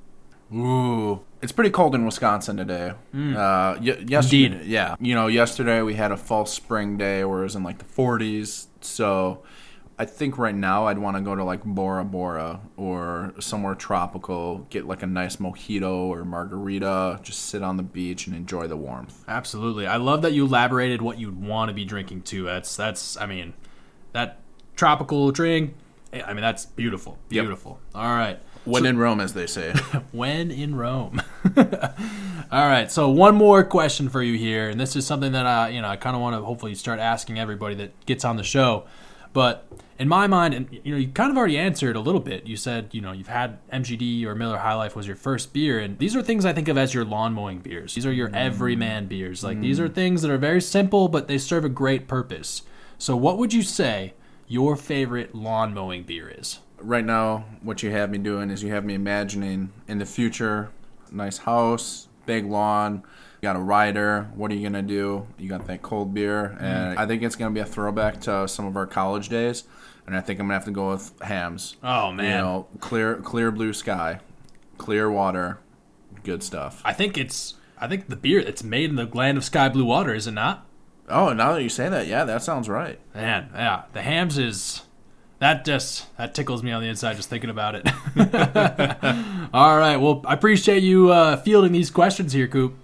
Ooh, 0.55 1.21
it's 1.43 1.53
pretty 1.53 1.71
cold 1.71 1.95
in 1.95 2.05
Wisconsin 2.05 2.57
today. 2.57 2.91
Uh, 2.91 2.95
y- 3.15 3.79
yesterday, 4.07 4.09
Mm. 4.09 4.53
Indeed. 4.53 4.67
yeah. 4.67 4.97
You 5.01 5.15
know, 5.15 5.27
yesterday 5.27 5.83
we 5.83 5.95
had 5.95 6.13
a 6.13 6.17
false 6.17 6.53
spring 6.53 6.97
day 6.97 7.25
where 7.25 7.41
it 7.41 7.45
was 7.45 7.57
in 7.57 7.63
like 7.63 7.79
the 7.79 7.85
40s. 7.85 8.67
So 8.83 9.43
I 9.99 10.05
think 10.07 10.39
right 10.39 10.55
now 10.55 10.87
I'd 10.87 10.99
want 10.99 11.17
to 11.17 11.23
go 11.23 11.35
to 11.35 11.45
like 11.45 11.63
Bora 11.65 12.05
Bora 12.05 12.61
or 12.77 13.33
somewhere 13.39 13.75
tropical, 13.75 14.67
get 14.71 14.87
like 14.87 15.03
a 15.03 15.07
nice 15.07 15.37
mojito 15.37 15.93
or 15.93 16.25
margarita, 16.25 17.21
just 17.23 17.47
sit 17.47 17.63
on 17.63 17.77
the 17.77 17.83
beach 17.83 18.27
and 18.27 18.35
enjoy 18.37 18.67
the 18.67 18.77
warmth. 18.77 19.25
Absolutely. 19.29 19.87
I 19.87 19.97
love 19.97 20.23
that 20.23 20.33
you 20.33 20.45
elaborated 20.47 21.03
what 21.03 21.19
you'd 21.19 21.41
want 21.43 21.69
to 21.69 21.75
be 21.75 21.85
drinking 21.85 22.23
too. 22.23 22.45
That's 22.45 22.77
that's. 22.77 23.17
I 23.19 23.27
mean, 23.27 23.53
that 24.13 24.39
tropical 24.77 25.31
drink. 25.33 25.75
I 26.13 26.33
mean, 26.33 26.43
that's 26.43 26.65
beautiful. 26.67 27.19
Yep. 27.29 27.43
Beautiful. 27.45 27.79
All 27.95 28.03
right. 28.17 28.41
When 28.71 28.87
in 28.87 28.99
Rome, 28.99 29.21
as 29.21 29.35
they 29.35 29.47
say. 29.47 29.73
when 30.13 30.51
in 30.51 30.75
Rome. 30.75 31.23
All 32.53 32.67
right, 32.67 32.91
so 32.91 33.09
one 33.09 33.37
more 33.37 33.63
question 33.63 34.09
for 34.09 34.23
you 34.23 34.37
here, 34.37 34.69
and 34.69 34.81
this 34.81 34.97
is 34.97 35.07
something 35.07 35.33
that 35.33 35.47
I, 35.47 35.69
you 35.69 35.81
know, 35.81 35.89
I 35.89 35.97
kind 35.97 36.17
of 36.17 36.23
want 36.23 36.37
to 36.37 36.43
hopefully 36.43 36.75
start 36.75 36.99
asking 36.99 37.39
everybody 37.39 37.75
that 37.77 38.07
gets 38.07 38.25
on 38.25 38.37
the 38.37 38.43
show. 38.43 38.85
But 39.33 39.67
in 40.01 40.09
my 40.09 40.27
mind, 40.27 40.55
and 40.55 40.81
you 40.83 40.93
know, 40.93 40.99
you 40.99 41.09
kind 41.09 41.31
of 41.31 41.37
already 41.37 41.59
answered 41.59 41.95
a 41.95 42.01
little 42.01 42.21
bit. 42.21 42.47
You 42.47 42.57
said, 42.57 42.89
you 42.93 43.01
know, 43.01 43.13
you've 43.13 43.29
had 43.29 43.59
MGD 43.71 44.25
or 44.25 44.35
Miller 44.35 44.59
High 44.59 44.75
Life 44.75 44.97
was 44.97 45.07
your 45.07 45.15
first 45.15 45.53
beer, 45.53 45.79
and 45.79 45.99
these 45.99 46.17
are 46.17 46.23
things 46.23 46.45
I 46.45 46.53
think 46.53 46.69
of 46.69 46.79
as 46.79 46.95
your 46.95 47.05
lawn 47.05 47.35
mowing 47.35 47.59
beers. 47.61 47.95
These 47.95 48.07
are 48.07 48.13
your 48.13 48.29
mm. 48.29 48.35
everyman 48.35 49.07
beers. 49.07 49.45
Like 49.45 49.61
these 49.61 49.79
mm. 49.79 49.83
are 49.85 49.89
things 49.89 50.23
that 50.23 50.31
are 50.31 50.39
very 50.39 50.61
simple, 50.61 51.09
but 51.09 51.29
they 51.29 51.39
serve 51.39 51.65
a 51.65 51.69
great 51.69 52.09
purpose. 52.09 52.63
So, 52.99 53.17
what 53.17 53.39
would 53.39 53.53
you 53.53 53.63
say 53.63 54.15
your 54.49 54.75
favorite 54.75 55.35
lawn 55.35 55.73
mowing 55.75 56.03
beer 56.03 56.35
is? 56.37 56.59
Right 56.81 57.05
now, 57.05 57.45
what 57.63 57.83
you 57.83 57.91
have 57.91 58.11
me 58.11 58.19
doing 58.19 58.51
is 58.51 58.63
you 58.63 58.73
have 58.73 58.85
me 58.85 58.95
imagining 58.95 59.73
in 59.87 59.99
the 59.99 60.07
future, 60.07 60.71
nice 61.11 61.39
house, 61.39 62.09
big 62.27 62.47
lawn. 62.47 63.03
You 63.41 63.47
got 63.47 63.57
a 63.57 63.61
rider. 63.61 64.31
What 64.35 64.51
are 64.51 64.55
you 64.55 64.63
gonna 64.63 64.83
do? 64.83 65.27
You 65.39 65.49
got 65.49 65.67
that 65.67 65.83
cold 65.83 66.13
beer, 66.15 66.53
mm-hmm. 66.55 66.65
and 66.65 66.99
I 66.99 67.07
think 67.07 67.23
it's 67.23 67.37
gonna 67.37 67.55
be 67.55 67.61
a 67.61 67.65
throwback 67.65 68.21
to 68.23 68.47
some 68.49 68.67
of 68.67 68.77
our 68.77 68.87
college 68.87 69.29
days. 69.29 69.65
And 70.07 70.17
I 70.17 70.21
think 70.21 70.41
I'm 70.41 70.47
gonna 70.47 70.55
have 70.55 70.65
to 70.65 70.71
go 70.71 70.91
with 70.91 71.13
Hamm's. 71.23 71.77
Oh 71.83 72.11
You 72.11 72.17
man, 72.17 72.41
know, 72.43 72.67
clear, 72.81 73.17
clear 73.17 73.51
blue 73.51 73.73
sky, 73.73 74.21
clear 74.79 75.11
water, 75.11 75.61
good 76.25 76.43
stuff. 76.43 76.83
I 76.85 76.93
think 76.93 77.17
it's 77.17 77.55
I 77.79 77.89
think 77.89 78.09
the 78.09 78.17
beer 78.17 78.45
that's 78.45 78.63
made 78.63 78.91
in 78.91 78.97
the 78.97 79.07
land 79.07 79.39
of 79.39 79.45
sky 79.45 79.69
blue 79.69 79.85
water, 79.85 80.15
is 80.15 80.27
it 80.27 80.33
not? 80.33 80.67
Oh, 81.09 81.33
now 81.33 81.55
that 81.55 81.63
you 81.63 81.69
say 81.69 81.89
that, 81.89 82.07
yeah, 82.07 82.25
that 82.25 82.43
sounds 82.43 82.69
right. 82.69 83.01
Man, 83.15 83.51
yeah, 83.55 83.85
the 83.93 84.03
Hamm's 84.03 84.39
is 84.39 84.83
that 85.41 85.65
just 85.65 86.17
that 86.17 86.35
tickles 86.35 86.63
me 86.63 86.71
on 86.71 86.83
the 86.83 86.89
inside 86.89 87.17
just 87.17 87.29
thinking 87.29 87.51
about 87.51 87.75
it. 87.75 87.87
All 89.53 89.77
right, 89.77 89.97
well, 89.97 90.23
I 90.25 90.35
appreciate 90.35 90.83
you 90.83 91.11
uh, 91.11 91.37
fielding 91.39 91.73
these 91.73 91.91
questions 91.91 92.33
here, 92.33 92.47
Coop. 92.47 92.75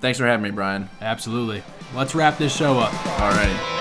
Thanks 0.00 0.18
for 0.18 0.26
having 0.26 0.42
me, 0.42 0.50
Brian. 0.50 0.90
Absolutely. 1.00 1.62
Let's 1.94 2.14
wrap 2.14 2.36
this 2.36 2.54
show 2.54 2.78
up. 2.78 2.92
All 3.20 3.30
right. 3.30 3.78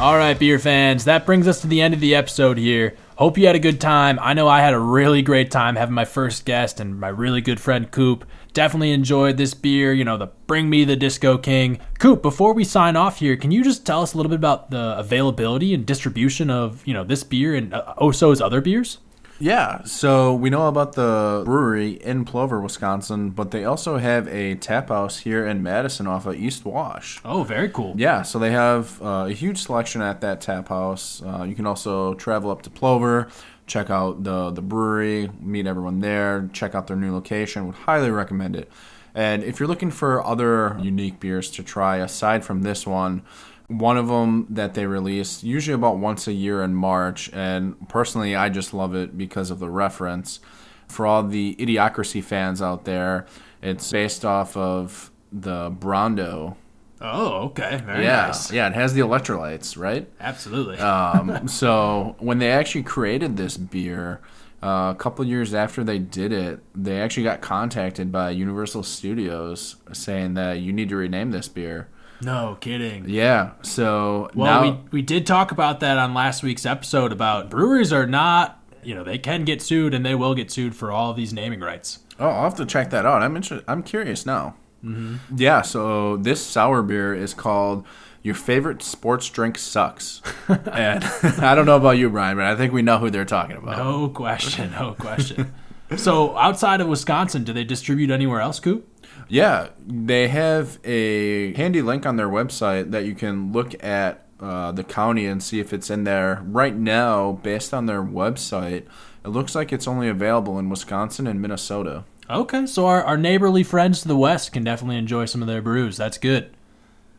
All 0.00 0.16
right, 0.16 0.38
beer 0.38 0.58
fans, 0.58 1.04
that 1.04 1.26
brings 1.26 1.46
us 1.46 1.60
to 1.60 1.66
the 1.66 1.82
end 1.82 1.92
of 1.92 2.00
the 2.00 2.14
episode 2.14 2.56
here. 2.56 2.94
Hope 3.16 3.36
you 3.36 3.46
had 3.46 3.54
a 3.54 3.58
good 3.58 3.82
time. 3.82 4.18
I 4.22 4.32
know 4.32 4.48
I 4.48 4.60
had 4.60 4.72
a 4.72 4.78
really 4.78 5.20
great 5.20 5.50
time 5.50 5.76
having 5.76 5.94
my 5.94 6.06
first 6.06 6.46
guest 6.46 6.80
and 6.80 6.98
my 6.98 7.08
really 7.08 7.42
good 7.42 7.60
friend 7.60 7.90
Coop. 7.90 8.24
Definitely 8.52 8.92
enjoyed 8.92 9.36
this 9.36 9.54
beer, 9.54 9.92
you 9.92 10.04
know, 10.04 10.16
the 10.16 10.26
Bring 10.46 10.68
Me 10.68 10.84
the 10.84 10.96
Disco 10.96 11.38
King. 11.38 11.78
Coop, 11.98 12.22
before 12.22 12.52
we 12.52 12.64
sign 12.64 12.96
off 12.96 13.18
here, 13.18 13.36
can 13.36 13.50
you 13.50 13.62
just 13.62 13.86
tell 13.86 14.02
us 14.02 14.12
a 14.12 14.16
little 14.16 14.30
bit 14.30 14.38
about 14.38 14.70
the 14.70 14.98
availability 14.98 15.72
and 15.72 15.86
distribution 15.86 16.50
of, 16.50 16.86
you 16.86 16.92
know, 16.92 17.04
this 17.04 17.22
beer 17.22 17.54
and 17.54 17.72
uh, 17.72 17.94
O'So's 18.00 18.40
other 18.40 18.60
beers? 18.60 18.98
Yeah, 19.42 19.84
so 19.84 20.34
we 20.34 20.50
know 20.50 20.68
about 20.68 20.92
the 20.92 21.42
brewery 21.46 21.92
in 21.92 22.26
Plover, 22.26 22.60
Wisconsin, 22.60 23.30
but 23.30 23.52
they 23.52 23.64
also 23.64 23.96
have 23.96 24.28
a 24.28 24.56
tap 24.56 24.90
house 24.90 25.20
here 25.20 25.46
in 25.46 25.62
Madison 25.62 26.06
off 26.06 26.26
of 26.26 26.34
East 26.34 26.66
Wash. 26.66 27.22
Oh, 27.24 27.42
very 27.42 27.70
cool. 27.70 27.94
Yeah, 27.96 28.20
so 28.20 28.38
they 28.38 28.50
have 28.50 29.00
uh, 29.00 29.28
a 29.28 29.32
huge 29.32 29.62
selection 29.62 30.02
at 30.02 30.20
that 30.20 30.42
tap 30.42 30.68
house. 30.68 31.22
Uh, 31.22 31.44
you 31.44 31.54
can 31.54 31.66
also 31.66 32.12
travel 32.14 32.50
up 32.50 32.60
to 32.62 32.70
Plover, 32.70 33.30
check 33.70 33.88
out 33.88 34.24
the 34.24 34.50
the 34.50 34.60
brewery, 34.60 35.30
meet 35.40 35.66
everyone 35.66 36.00
there, 36.00 36.50
check 36.52 36.74
out 36.74 36.88
their 36.88 36.96
new 36.96 37.12
location. 37.12 37.66
Would 37.66 37.76
highly 37.76 38.10
recommend 38.10 38.56
it. 38.56 38.70
And 39.14 39.42
if 39.44 39.58
you're 39.58 39.68
looking 39.68 39.90
for 39.90 40.24
other 40.24 40.76
unique 40.80 41.20
beers 41.20 41.50
to 41.52 41.62
try 41.62 41.96
aside 41.98 42.44
from 42.44 42.62
this 42.62 42.86
one, 42.86 43.22
one 43.68 43.96
of 43.96 44.08
them 44.08 44.46
that 44.50 44.74
they 44.74 44.86
release 44.86 45.42
usually 45.42 45.74
about 45.74 45.98
once 45.98 46.26
a 46.26 46.32
year 46.32 46.62
in 46.62 46.74
March, 46.74 47.30
and 47.32 47.88
personally, 47.88 48.34
I 48.34 48.48
just 48.48 48.74
love 48.74 48.94
it 48.94 49.16
because 49.16 49.50
of 49.50 49.60
the 49.60 49.70
reference. 49.70 50.40
For 50.88 51.06
all 51.06 51.22
the 51.22 51.54
Idiocracy 51.54 52.22
fans 52.22 52.60
out 52.60 52.84
there, 52.84 53.26
it's 53.62 53.90
based 53.90 54.24
off 54.24 54.56
of 54.56 55.12
the 55.30 55.70
Brawndo 55.70 56.56
Oh, 57.00 57.44
okay. 57.46 57.80
Very 57.84 58.04
yeah, 58.04 58.26
nice. 58.26 58.52
yeah, 58.52 58.66
it 58.68 58.74
has 58.74 58.92
the 58.94 59.00
electrolytes, 59.00 59.78
right? 59.78 60.08
Absolutely. 60.20 60.78
Um, 60.90 61.48
so 61.48 62.14
when 62.18 62.38
they 62.38 62.50
actually 62.50 62.82
created 62.82 63.36
this 63.36 63.56
beer, 63.56 64.20
uh, 64.62 64.92
a 64.94 64.96
couple 64.98 65.24
years 65.24 65.54
after 65.54 65.82
they 65.82 65.98
did 65.98 66.32
it, 66.32 66.60
they 66.74 67.00
actually 67.00 67.22
got 67.22 67.40
contacted 67.40 68.12
by 68.12 68.30
Universal 68.30 68.82
Studios 68.82 69.76
saying 69.92 70.34
that 70.34 70.54
you 70.60 70.72
need 70.72 70.88
to 70.90 70.96
rename 70.96 71.30
this 71.30 71.48
beer. 71.48 71.88
no 72.20 72.58
kidding. 72.60 73.08
Yeah, 73.08 73.52
so 73.62 74.30
Well, 74.34 74.62
now 74.62 74.70
we, 74.70 74.78
we 74.90 75.02
did 75.02 75.26
talk 75.26 75.52
about 75.52 75.80
that 75.80 75.96
on 75.96 76.12
last 76.12 76.42
week's 76.42 76.66
episode 76.66 77.12
about 77.12 77.48
breweries 77.48 77.92
are 77.94 78.06
not, 78.06 78.62
you 78.82 78.94
know, 78.94 79.04
they 79.04 79.16
can 79.16 79.44
get 79.46 79.62
sued 79.62 79.94
and 79.94 80.04
they 80.04 80.14
will 80.14 80.34
get 80.34 80.50
sued 80.50 80.74
for 80.76 80.92
all 80.92 81.10
of 81.10 81.16
these 81.16 81.32
naming 81.32 81.60
rights. 81.60 82.00
oh, 82.18 82.28
I'll 82.28 82.42
have 82.42 82.56
to 82.56 82.66
check 82.66 82.90
that 82.90 83.06
out. 83.06 83.22
I'm 83.22 83.36
interested. 83.36 83.64
I'm 83.66 83.82
curious 83.82 84.26
now. 84.26 84.56
Mm-hmm. 84.84 85.36
Yeah, 85.36 85.62
so 85.62 86.16
this 86.16 86.44
sour 86.44 86.82
beer 86.82 87.14
is 87.14 87.34
called 87.34 87.86
Your 88.22 88.34
Favorite 88.34 88.82
Sports 88.82 89.28
Drink 89.28 89.58
Sucks, 89.58 90.22
and 90.48 91.04
I 91.22 91.54
don't 91.54 91.66
know 91.66 91.76
about 91.76 91.98
you, 91.98 92.08
Brian, 92.10 92.36
but 92.36 92.46
I 92.46 92.56
think 92.56 92.72
we 92.72 92.82
know 92.82 92.98
who 92.98 93.10
they're 93.10 93.24
talking 93.24 93.56
about. 93.56 93.78
No 93.78 94.08
question. 94.08 94.72
No 94.72 94.94
question. 94.98 95.52
so 95.96 96.36
outside 96.36 96.80
of 96.80 96.88
Wisconsin, 96.88 97.44
do 97.44 97.52
they 97.52 97.64
distribute 97.64 98.10
anywhere 98.10 98.40
else, 98.40 98.60
Coop? 98.60 98.86
Yeah, 99.28 99.68
they 99.86 100.28
have 100.28 100.78
a 100.84 101.54
handy 101.54 101.82
link 101.82 102.04
on 102.04 102.16
their 102.16 102.28
website 102.28 102.90
that 102.90 103.04
you 103.04 103.14
can 103.14 103.52
look 103.52 103.82
at 103.82 104.26
uh, 104.40 104.72
the 104.72 104.82
county 104.82 105.26
and 105.26 105.42
see 105.42 105.60
if 105.60 105.72
it's 105.72 105.90
in 105.90 106.04
there. 106.04 106.42
Right 106.44 106.74
now, 106.74 107.32
based 107.42 107.72
on 107.72 107.86
their 107.86 108.02
website, 108.02 108.86
it 109.24 109.28
looks 109.28 109.54
like 109.54 109.72
it's 109.72 109.86
only 109.86 110.08
available 110.08 110.58
in 110.58 110.68
Wisconsin 110.68 111.26
and 111.26 111.40
Minnesota. 111.40 112.04
Okay, 112.30 112.64
so 112.66 112.86
our, 112.86 113.02
our 113.02 113.16
neighborly 113.16 113.64
friends 113.64 114.02
to 114.02 114.08
the 114.08 114.16
west 114.16 114.52
can 114.52 114.62
definitely 114.62 114.96
enjoy 114.96 115.24
some 115.24 115.42
of 115.42 115.48
their 115.48 115.60
brews. 115.60 115.96
That's 115.96 116.16
good. 116.16 116.54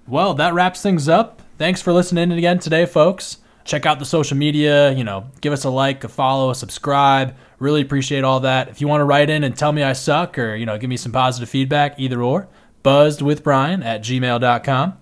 Well, 0.08 0.34
that 0.36 0.54
wraps 0.54 0.82
things 0.82 1.10
up. 1.10 1.42
Thanks 1.58 1.82
for 1.82 1.92
listening 1.92 2.32
again 2.32 2.60
today, 2.60 2.86
folks. 2.86 3.38
Check 3.66 3.86
out 3.86 4.00
the 4.00 4.06
social 4.06 4.38
media, 4.38 4.92
you 4.94 5.04
know, 5.04 5.26
give 5.42 5.52
us 5.52 5.66
a 5.66 5.70
like, 5.70 6.06
a 6.06 6.08
follow, 6.08 6.50
a 6.50 6.56
subscribe. 6.56 7.36
Really 7.60 7.82
appreciate 7.82 8.24
all 8.24 8.40
that. 8.40 8.70
If 8.70 8.80
you 8.80 8.88
want 8.88 9.02
to 9.02 9.06
write 9.06 9.30
in 9.30 9.44
and 9.44 9.56
tell 9.56 9.74
me 9.74 9.84
I 9.84 9.94
suck 9.94 10.40
or, 10.40 10.56
you 10.56 10.66
know, 10.66 10.78
give 10.78 10.90
me 10.90 10.98
some 10.98 11.12
positive 11.12 11.50
feedback, 11.50 12.00
either 12.00 12.22
or, 12.24 12.48
buzzedwithbrian 12.84 13.84
at 13.84 14.02
gmail.com. 14.02 14.98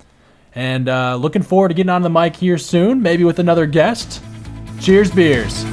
And 0.56 0.90
uh, 0.90 1.18
looking 1.18 1.44
forward 1.44 1.68
to 1.68 1.76
getting 1.76 1.92
on 1.92 2.02
the 2.02 2.10
mic 2.10 2.36
here 2.36 2.58
soon, 2.58 3.04
maybe 3.04 3.24
with 3.24 3.38
another 3.38 3.68
guest. 3.68 4.24
Cheers, 4.82 5.12
beers. 5.12 5.64